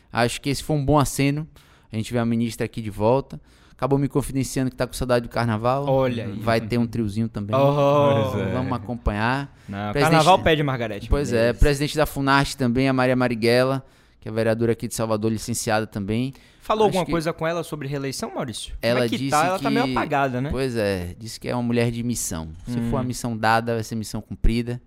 Acho 0.10 0.40
que 0.40 0.50
esse 0.50 0.64
foi 0.64 0.78
um 0.78 0.86
bom 0.86 0.98
aceno. 0.98 1.46
A 1.92 1.98
gente 1.98 2.14
vê 2.14 2.20
a 2.20 2.26
ministra 2.26 2.66
aqui 2.66 2.82
de 2.82 2.90
volta. 2.90 3.42
Acabou 3.78 4.00
me 4.00 4.08
confidenciando 4.08 4.72
que 4.72 4.76
tá 4.76 4.88
com 4.88 4.94
saudade 4.94 5.28
do 5.28 5.30
carnaval. 5.32 5.86
Olha 5.88 6.26
aí. 6.26 6.40
Vai 6.40 6.60
ter 6.60 6.80
um 6.80 6.88
triozinho 6.88 7.30
também. 7.30 7.56
Oh. 7.56 8.36
É. 8.40 8.52
Vamos 8.52 8.74
acompanhar. 8.74 9.56
Não, 9.70 9.92
Presidente- 9.92 10.02
Carnaval 10.16 10.40
pede 10.40 10.64
Margarete. 10.64 11.08
Pois 11.08 11.32
é, 11.32 11.54
presidente 11.54 11.96
da 11.96 12.08
Funarte 12.08 12.58
também, 12.58 12.90
a 12.90 12.94
Maria 12.94 13.16
Marighella, 13.16 13.86
que 14.20 14.28
é 14.28 14.32
vereadora 14.32 14.72
aqui 14.72 14.88
de 14.88 14.96
Salvador, 14.96 15.32
licenciada 15.32 15.86
também. 15.86 16.34
Falou 16.60 16.86
Acho 16.88 16.98
alguma 16.98 17.06
que- 17.06 17.12
coisa 17.12 17.32
com 17.32 17.46
ela 17.46 17.64
sobre 17.64 17.88
reeleição, 17.88 18.34
Maurício? 18.34 18.74
Ela 18.82 19.06
é 19.06 19.10
que 19.10 19.16
disse 19.18 19.30
tá? 19.30 19.46
Ela 19.46 19.58
que... 19.58 19.64
tá 19.64 19.70
meio 19.70 19.92
apagada, 19.92 20.42
né? 20.42 20.50
Pois 20.50 20.76
é, 20.76 21.16
disse 21.18 21.40
que 21.40 21.48
é 21.48 21.54
uma 21.54 21.62
mulher 21.64 21.92
de 21.92 22.02
missão. 22.02 22.50
Se 22.66 22.78
Hum. 22.80 22.90
for 22.90 22.98
uma 22.98 23.04
missão 23.04 23.38
dada, 23.38 23.76
vai 23.76 23.84
ser 23.84 23.94
missão 23.96 24.20
cumprida. 24.22 24.82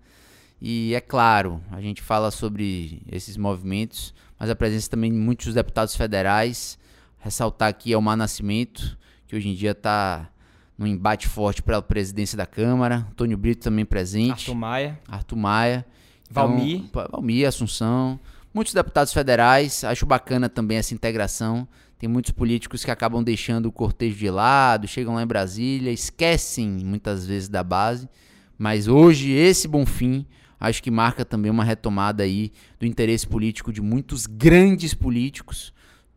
E 0.61 0.93
é 0.93 0.99
claro, 1.01 1.61
a 1.71 1.79
gente 1.81 2.01
fala 2.01 2.29
sobre 2.29 3.01
esses 3.11 3.35
movimentos, 3.37 4.13
mas 4.37 4.49
a 4.49 4.55
presença 4.55 4.89
também 4.89 5.11
de 5.11 5.17
muitos 5.17 5.53
deputados 5.53 5.95
federais. 5.95 6.77
Ressaltar 7.21 7.69
aqui 7.69 7.91
Elmar 7.91 8.17
Nascimento, 8.17 8.97
que 9.27 9.35
hoje 9.35 9.47
em 9.47 9.53
dia 9.53 9.71
está 9.71 10.29
num 10.77 10.87
embate 10.87 11.27
forte 11.27 11.61
pela 11.61 11.81
presidência 11.81 12.35
da 12.35 12.47
Câmara. 12.47 13.07
Antônio 13.11 13.37
Brito 13.37 13.61
também 13.61 13.85
presente. 13.85 14.31
Arthur 14.31 14.55
Maia. 14.55 14.99
Arthur 15.07 15.35
Maia. 15.35 15.85
Valmir. 16.29 16.77
Então, 16.77 17.07
Valmir, 17.11 17.47
Assunção. 17.47 18.19
muitos 18.51 18.73
deputados 18.73 19.13
federais. 19.13 19.83
Acho 19.83 20.05
bacana 20.05 20.49
também 20.49 20.77
essa 20.77 20.95
integração. 20.95 21.67
Tem 21.99 22.09
muitos 22.09 22.31
políticos 22.31 22.83
que 22.83 22.89
acabam 22.89 23.23
deixando 23.23 23.67
o 23.67 23.71
cortejo 23.71 24.17
de 24.17 24.31
lado, 24.31 24.87
chegam 24.87 25.13
lá 25.13 25.21
em 25.21 25.27
Brasília, 25.27 25.91
esquecem 25.91 26.67
muitas 26.83 27.27
vezes 27.27 27.47
da 27.47 27.63
base. 27.63 28.09
Mas 28.57 28.87
hoje, 28.87 29.29
esse 29.31 29.67
Bonfim, 29.67 30.25
acho 30.59 30.81
que 30.81 30.89
marca 30.89 31.23
também 31.23 31.51
uma 31.51 31.63
retomada 31.63 32.23
aí 32.23 32.51
do 32.79 32.87
interesse 32.87 33.27
político 33.27 33.71
de 33.71 33.81
muitos 33.81 34.25
grandes 34.25 34.95
políticos. 34.95 35.71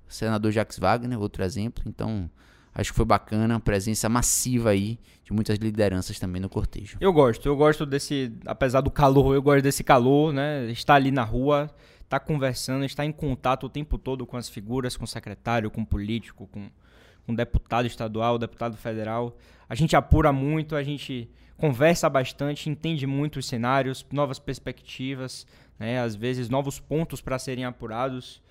Senador 0.08 0.52
Jacques 0.52 0.78
Wagner, 0.78 1.20
outro 1.20 1.42
exemplo. 1.42 1.84
Então, 1.86 2.30
acho 2.74 2.90
que 2.90 2.96
foi 2.96 3.04
bacana, 3.04 3.56
a 3.56 3.60
presença 3.60 4.08
massiva 4.08 4.70
aí 4.70 4.98
de 5.24 5.32
muitas 5.32 5.58
lideranças 5.58 6.18
também 6.18 6.40
no 6.40 6.48
cortejo. 6.48 6.98
Eu 7.00 7.12
gosto, 7.12 7.46
eu 7.46 7.56
gosto 7.56 7.86
desse, 7.86 8.32
apesar 8.44 8.80
do 8.80 8.90
calor, 8.90 9.34
eu 9.34 9.42
gosto 9.42 9.62
desse 9.62 9.82
calor, 9.82 10.32
né? 10.32 10.66
Estar 10.70 10.94
ali 10.94 11.10
na 11.10 11.24
rua, 11.24 11.70
estar 12.02 12.18
tá 12.18 12.20
conversando, 12.20 12.84
estar 12.84 13.04
em 13.04 13.12
contato 13.12 13.64
o 13.64 13.68
tempo 13.68 13.96
todo 13.96 14.26
com 14.26 14.36
as 14.36 14.48
figuras, 14.48 14.96
com 14.96 15.04
o 15.04 15.08
secretário, 15.08 15.70
com 15.70 15.80
o 15.80 15.86
político, 15.86 16.46
com, 16.48 16.68
com 17.24 17.32
o 17.32 17.36
deputado 17.36 17.86
estadual, 17.86 18.38
deputado 18.38 18.76
federal. 18.76 19.36
A 19.68 19.74
gente 19.74 19.96
apura 19.96 20.32
muito, 20.32 20.76
a 20.76 20.82
gente 20.82 21.30
conversa 21.56 22.10
bastante, 22.10 22.68
entende 22.68 23.06
muito 23.06 23.38
os 23.38 23.46
cenários, 23.46 24.04
novas 24.12 24.38
perspectivas, 24.38 25.46
né? 25.78 26.00
Às 26.00 26.14
vezes 26.14 26.48
novos 26.48 26.78
pontos 26.78 27.20
para 27.20 27.38
serem 27.38 27.64
apurados. 27.64 28.42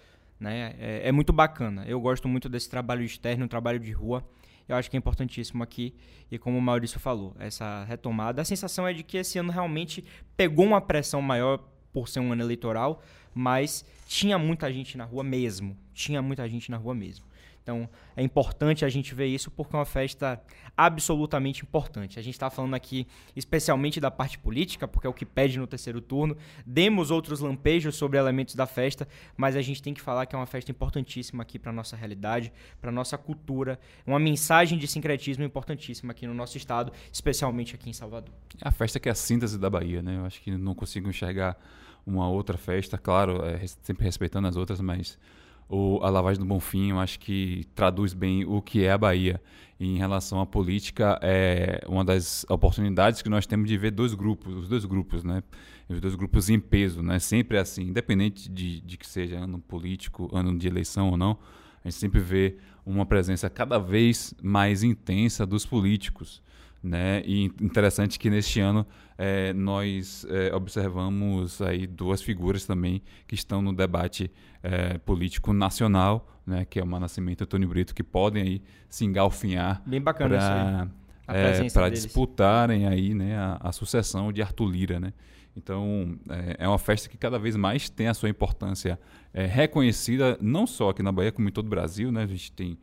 Né? 0.43 0.75
É, 0.77 1.08
é, 1.08 1.12
muito 1.13 1.32
bacana. 1.32 1.86
Eu 1.88 2.01
gosto 2.01 2.27
muito 2.27 2.49
desse 2.49 2.69
trabalho 2.69 3.01
externo, 3.01 3.47
trabalho 3.47 3.79
de 3.79 3.93
rua. 3.93 4.27
Eu 4.67 4.75
acho 4.75 4.91
que 4.91 4.97
é 4.97 4.99
importantíssimo 4.99 5.63
aqui. 5.63 5.95
E 6.29 6.38
como 6.38 6.58
o 6.58 6.62
Maurício 6.62 6.99
falou, 6.99 7.34
essa 7.39 7.86
retomada. 7.86 8.41
A 8.41 8.45
sensação 8.45 8.86
é 8.86 8.91
de 8.91 9.03
que 9.03 9.17
esse 9.17 9.39
ano 9.39 9.53
realmente 9.53 10.03
pegou 10.36 10.65
uma 10.65 10.82
pressão 10.82 11.21
maior 11.21 11.60
por 11.93 12.10
ser 12.10 12.19
um 12.19 12.34
ano 12.34 12.41
eleitoral, 12.41 13.01
mas 13.34 13.86
tinha 14.08 14.38
muita 14.38 14.72
gente 14.72 14.98
na 14.98 15.06
rua 15.06 15.24
mesmo. 15.24 15.78
Tinha 15.93 16.22
muita 16.22 16.48
gente 16.48 16.69
na 16.69 16.78
rua 16.78 16.93
mesmo. 16.93 17.26
Então 17.63 17.89
é 18.15 18.22
importante 18.22 18.84
a 18.84 18.89
gente 18.89 19.15
ver 19.15 19.28
isso 19.28 19.50
porque 19.50 19.76
é 19.76 19.80
uma 19.80 19.86
festa 19.86 20.39
absolutamente 20.76 21.63
importante. 21.63 22.19
A 22.19 22.22
gente 22.22 22.36
está 22.36 22.50
falando 22.50 22.74
aqui 22.74 23.08
especialmente 23.36 24.00
da 24.00 24.12
parte 24.12 24.38
política, 24.38 24.88
porque 24.88 25.08
é 25.08 25.10
o 25.10 25.13
que 25.13 25.26
pede 25.26 25.58
no 25.58 25.65
terceiro 25.65 26.02
turno. 26.02 26.36
Demos 26.65 27.10
outros 27.10 27.39
lampejos 27.39 27.96
sobre 27.96 28.19
elementos 28.19 28.54
da 28.54 28.67
festa, 28.67 29.08
mas 29.38 29.56
a 29.56 29.62
gente 29.62 29.82
tem 29.82 29.93
que 29.93 30.02
falar 30.02 30.26
que 30.26 30.36
é 30.36 30.38
uma 30.38 30.46
festa 30.46 30.69
importantíssima 30.72 31.43
aqui 31.43 31.58
para 31.58 31.72
nossa 31.72 31.96
realidade, 31.96 32.52
para 32.82 32.91
nossa 32.91 33.17
cultura, 33.17 33.80
uma 34.06 34.19
mensagem 34.19 34.78
de 34.78 34.88
sincretismo 34.88 35.43
importantíssima 35.43 36.12
aqui 36.12 36.28
no 36.28 36.34
nosso 36.34 36.58
estado, 36.58 36.91
especialmente 37.12 37.76
aqui 37.76 37.89
em 37.89 37.93
Salvador. 37.93 38.34
É 38.62 38.67
a 38.67 38.72
festa 38.72 39.00
que 39.00 39.08
é 39.08 39.12
a 39.12 39.15
síntese 39.15 39.58
da 39.58 39.69
Bahia, 39.69 40.02
né? 40.02 40.17
Eu 40.17 40.26
acho 40.26 40.41
que 40.41 40.52
não 40.52 40.76
consigo 40.76 41.10
enxergar 41.10 41.58
uma 42.05 42.29
outra 42.29 42.57
festa, 42.57 42.97
claro, 42.97 43.43
é, 43.45 43.65
sempre 43.81 44.03
respeitando 44.03 44.47
as 44.47 44.55
outras, 44.55 44.81
mas 44.81 45.17
o, 45.69 45.99
a 46.03 46.09
lavagem 46.09 46.39
do 46.39 46.45
Bonfim, 46.45 46.91
eu 46.91 46.99
acho 46.99 47.19
que 47.19 47.65
traduz 47.73 48.13
bem 48.13 48.45
o 48.45 48.61
que 48.61 48.83
é 48.83 48.91
a 48.91 48.97
Bahia. 48.97 49.41
E 49.79 49.95
em 49.95 49.97
relação 49.97 50.39
à 50.39 50.45
política, 50.45 51.19
é 51.21 51.83
uma 51.87 52.05
das 52.05 52.45
oportunidades 52.49 53.21
que 53.21 53.29
nós 53.29 53.45
temos 53.45 53.67
de 53.67 53.77
ver 53.77 53.91
dois 53.91 54.13
grupos, 54.13 54.55
os 54.55 54.67
dois 54.67 54.85
grupos, 54.85 55.23
né? 55.23 55.43
Os 55.89 55.99
dois 55.99 56.15
grupos 56.15 56.49
em 56.49 56.59
peso, 56.59 57.01
né? 57.01 57.19
Sempre 57.19 57.57
assim, 57.57 57.83
independente 57.83 58.49
de, 58.49 58.81
de 58.81 58.97
que 58.97 59.07
seja 59.07 59.37
ano 59.37 59.59
político, 59.59 60.29
ano 60.31 60.57
de 60.57 60.67
eleição 60.67 61.09
ou 61.09 61.17
não, 61.17 61.37
a 61.83 61.89
gente 61.89 61.99
sempre 61.99 62.19
vê 62.19 62.57
uma 62.85 63.05
presença 63.05 63.49
cada 63.49 63.77
vez 63.77 64.33
mais 64.41 64.83
intensa 64.83 65.45
dos 65.45 65.65
políticos. 65.65 66.41
Né? 66.84 67.24
E 67.26 67.46
interessante 67.62 68.19
que 68.19 68.30
neste 68.30 68.60
ano 68.60 68.86
é, 69.17 69.54
nós 69.54 70.26
é, 70.30 70.54
observamos 70.54 71.62
aí 71.62 71.88
duas 71.88 72.22
figuras 72.22 72.65
também 72.65 73.02
que 73.26 73.36
estão 73.36 73.62
no 73.62 73.72
debate 73.74 74.30
é, 74.62 74.98
político 74.98 75.54
nacional, 75.54 76.28
né? 76.46 76.65
que 76.65 76.78
é 76.78 76.84
o 76.84 76.86
Nascimento 76.86 77.39
e 77.39 77.43
o 77.43 77.46
Antônio 77.46 77.69
Brito, 77.69 77.96
que 77.96 78.04
podem 78.04 78.43
aí 78.43 78.62
se 78.89 79.06
engalfinhar 79.06 79.82
para 81.72 81.88
disputarem 81.89 82.86
aí, 82.86 83.13
né, 83.13 83.38
a, 83.38 83.58
a, 83.62 83.72
sucessão 83.72 84.30
de 84.34 84.41
Arthur 84.41 84.65
Lira. 84.65 85.00
Né? 85.00 85.13
Então 85.56 86.19
é, 86.58 86.67
uma 86.67 86.78
festa 86.78 87.08
que 87.08 87.17
cada 87.17 87.39
vez 87.39 87.56
mais 87.56 87.89
tem 87.89 88.10
a 88.10 88.13
sua 88.13 88.28
importância 88.28 89.00
reconhecida, 89.34 90.38
não 90.41 90.67
só 90.67 90.89
aqui 90.89 91.02
na 91.02 91.13
Bahia, 91.13 91.32
como 91.32 91.48
em 91.48 91.52
todo 91.52 91.67
o 91.67 91.69
Brasil. 91.69 92.12
Né? 92.12 92.24
A 92.24 92.28
gente 92.28 92.52
tem 92.52 92.78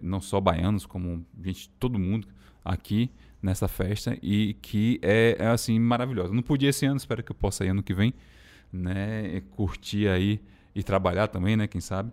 não 0.00 0.20
só 0.20 0.40
baianos, 0.40 0.86
como 0.86 1.26
gente, 1.42 1.68
todo 1.70 1.98
mundo 1.98 2.28
aqui 2.64 3.10
nessa 3.42 3.68
festa 3.68 4.16
e 4.22 4.54
que 4.54 4.98
é, 5.02 5.36
é, 5.38 5.46
assim 5.48 5.78
maravilhosa. 5.78 6.32
Não 6.32 6.42
podia 6.42 6.70
esse 6.70 6.84
ano, 6.86 6.96
espero 6.96 7.22
que 7.22 7.32
eu 7.32 7.36
possa 7.36 7.64
ir 7.64 7.68
ano 7.68 7.82
que 7.82 7.94
vem, 7.94 8.12
né, 8.72 9.42
curtir 9.50 10.08
aí 10.08 10.40
e 10.74 10.82
trabalhar 10.82 11.28
também, 11.28 11.56
né, 11.56 11.66
quem 11.66 11.80
sabe, 11.80 12.12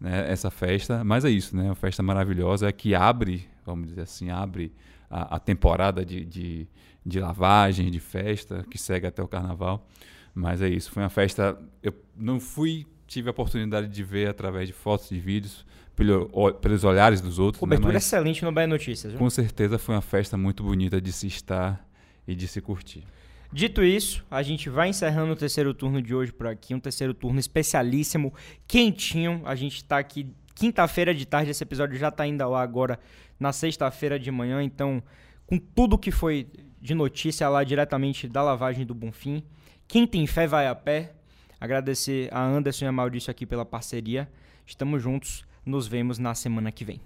né, 0.00 0.30
essa 0.30 0.50
festa. 0.50 1.04
Mas 1.04 1.24
é 1.24 1.30
isso, 1.30 1.56
né, 1.56 1.64
uma 1.64 1.74
festa 1.74 2.02
maravilhosa 2.02 2.70
que 2.72 2.94
abre, 2.94 3.46
vamos 3.64 3.88
dizer 3.88 4.02
assim, 4.02 4.30
abre 4.30 4.72
a, 5.08 5.36
a 5.36 5.38
temporada 5.38 6.04
de, 6.04 6.24
de, 6.24 6.68
de 7.06 7.20
lavagem, 7.20 7.90
de 7.90 8.00
festa 8.00 8.64
que 8.68 8.78
segue 8.78 9.06
até 9.06 9.22
o 9.22 9.28
Carnaval. 9.28 9.86
Mas 10.34 10.60
é 10.60 10.68
isso, 10.68 10.90
foi 10.90 11.04
uma 11.04 11.08
festa. 11.08 11.56
Eu 11.80 11.94
não 12.16 12.40
fui, 12.40 12.84
tive 13.06 13.28
a 13.28 13.30
oportunidade 13.30 13.86
de 13.86 14.02
ver 14.02 14.28
através 14.28 14.66
de 14.66 14.72
fotos 14.72 15.12
e 15.12 15.18
vídeos 15.20 15.64
pelo, 15.94 16.54
pelos 16.54 16.84
olhares 16.84 17.20
dos 17.20 17.38
outros. 17.38 17.60
Né, 17.60 17.66
Cobertura 17.66 17.92
né? 17.92 17.98
excelente 17.98 18.44
no 18.44 18.52
Bahia 18.52 18.66
Notícias. 18.66 19.12
Viu? 19.12 19.18
Com 19.18 19.30
certeza 19.30 19.78
foi 19.78 19.94
uma 19.94 20.02
festa 20.02 20.36
muito 20.36 20.62
bonita 20.62 21.00
de 21.00 21.12
se 21.12 21.26
estar 21.26 21.86
e 22.26 22.34
de 22.34 22.48
se 22.48 22.60
curtir. 22.60 23.04
Dito 23.52 23.84
isso, 23.84 24.24
a 24.30 24.42
gente 24.42 24.68
vai 24.68 24.88
encerrando 24.88 25.32
o 25.32 25.36
terceiro 25.36 25.72
turno 25.72 26.02
de 26.02 26.12
hoje 26.14 26.32
por 26.32 26.48
aqui, 26.48 26.74
um 26.74 26.80
terceiro 26.80 27.14
turno 27.14 27.38
especialíssimo, 27.38 28.34
quentinho. 28.66 29.42
A 29.44 29.54
gente 29.54 29.76
está 29.76 29.98
aqui 29.98 30.26
quinta-feira 30.54 31.14
de 31.14 31.24
tarde, 31.24 31.50
esse 31.50 31.62
episódio 31.62 31.96
já 31.96 32.08
está 32.08 32.26
indo 32.26 32.42
ar 32.42 32.62
agora 32.62 32.98
na 33.38 33.52
sexta-feira 33.52 34.18
de 34.18 34.30
manhã, 34.30 34.62
então 34.62 35.02
com 35.46 35.58
tudo 35.58 35.98
que 35.98 36.10
foi 36.10 36.48
de 36.80 36.94
notícia 36.94 37.48
lá 37.48 37.62
diretamente 37.62 38.28
da 38.28 38.42
lavagem 38.42 38.84
do 38.84 38.94
Bonfim. 38.94 39.42
Quem 39.86 40.06
tem 40.06 40.26
fé 40.26 40.46
vai 40.46 40.66
a 40.66 40.74
pé. 40.74 41.12
Agradecer 41.60 42.28
a 42.32 42.42
Anderson 42.42 42.86
e 42.86 42.88
a 42.88 42.92
Maurício 42.92 43.30
aqui 43.30 43.46
pela 43.46 43.64
parceria. 43.64 44.28
Estamos 44.66 45.02
juntos. 45.02 45.44
Nos 45.64 45.86
vemos 45.86 46.18
na 46.18 46.34
semana 46.34 46.70
que 46.70 46.84
vem. 46.84 47.00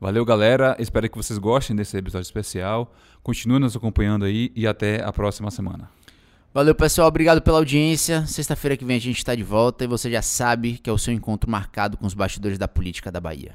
Valeu, 0.00 0.24
galera. 0.24 0.74
Espero 0.80 1.08
que 1.08 1.16
vocês 1.16 1.38
gostem 1.38 1.76
desse 1.76 1.96
episódio 1.96 2.24
especial. 2.24 2.92
Continue 3.22 3.60
nos 3.60 3.76
acompanhando 3.76 4.24
aí 4.24 4.50
e 4.56 4.66
até 4.66 5.02
a 5.02 5.12
próxima 5.12 5.50
semana. 5.50 5.88
Valeu, 6.52 6.74
pessoal. 6.74 7.08
Obrigado 7.08 7.40
pela 7.40 7.58
audiência. 7.58 8.26
Sexta-feira 8.26 8.76
que 8.76 8.84
vem 8.84 8.96
a 8.96 9.00
gente 9.00 9.18
está 9.18 9.34
de 9.34 9.42
volta 9.42 9.84
e 9.84 9.86
você 9.86 10.10
já 10.10 10.20
sabe 10.20 10.78
que 10.78 10.90
é 10.90 10.92
o 10.92 10.98
seu 10.98 11.14
encontro 11.14 11.48
marcado 11.50 11.96
com 11.96 12.04
os 12.04 12.14
bastidores 12.14 12.58
da 12.58 12.66
política 12.66 13.12
da 13.12 13.20
Bahia. 13.20 13.54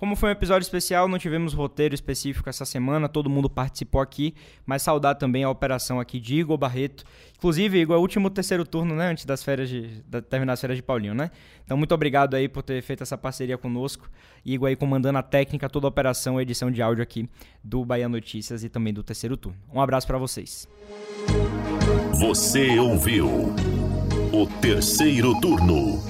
Como 0.00 0.16
foi 0.16 0.30
um 0.30 0.32
episódio 0.32 0.64
especial, 0.64 1.06
não 1.06 1.18
tivemos 1.18 1.52
roteiro 1.52 1.94
específico 1.94 2.48
essa 2.48 2.64
semana, 2.64 3.06
todo 3.06 3.28
mundo 3.28 3.50
participou 3.50 4.00
aqui, 4.00 4.34
mas 4.64 4.80
saudar 4.80 5.14
também 5.16 5.44
a 5.44 5.50
operação 5.50 6.00
aqui 6.00 6.18
de 6.18 6.36
Igor 6.36 6.56
Barreto. 6.56 7.04
Inclusive, 7.36 7.78
Igor, 7.78 7.96
é 7.96 7.98
o 7.98 8.00
último 8.00 8.30
terceiro 8.30 8.64
turno, 8.64 8.94
né, 8.94 9.10
antes 9.10 9.26
das 9.26 9.44
férias 9.44 9.68
de 9.68 10.02
da, 10.08 10.22
terminar 10.22 10.54
as 10.54 10.60
férias 10.62 10.78
de 10.78 10.82
Paulinho, 10.82 11.12
né? 11.12 11.30
Então, 11.62 11.76
muito 11.76 11.94
obrigado 11.94 12.34
aí 12.34 12.48
por 12.48 12.62
ter 12.62 12.80
feito 12.80 13.02
essa 13.02 13.18
parceria 13.18 13.58
conosco. 13.58 14.08
Igor 14.42 14.70
aí 14.70 14.74
comandando 14.74 15.18
a 15.18 15.22
técnica, 15.22 15.68
toda 15.68 15.86
a 15.86 15.90
operação, 15.90 16.38
a 16.38 16.42
edição 16.42 16.70
de 16.70 16.80
áudio 16.80 17.02
aqui 17.02 17.28
do 17.62 17.84
Bahia 17.84 18.08
Notícias 18.08 18.64
e 18.64 18.70
também 18.70 18.94
do 18.94 19.02
terceiro 19.02 19.36
turno. 19.36 19.58
Um 19.70 19.82
abraço 19.82 20.06
para 20.06 20.16
vocês. 20.16 20.66
Você 22.18 22.78
ouviu 22.78 23.54
o 24.32 24.46
terceiro 24.62 25.38
turno 25.42 26.09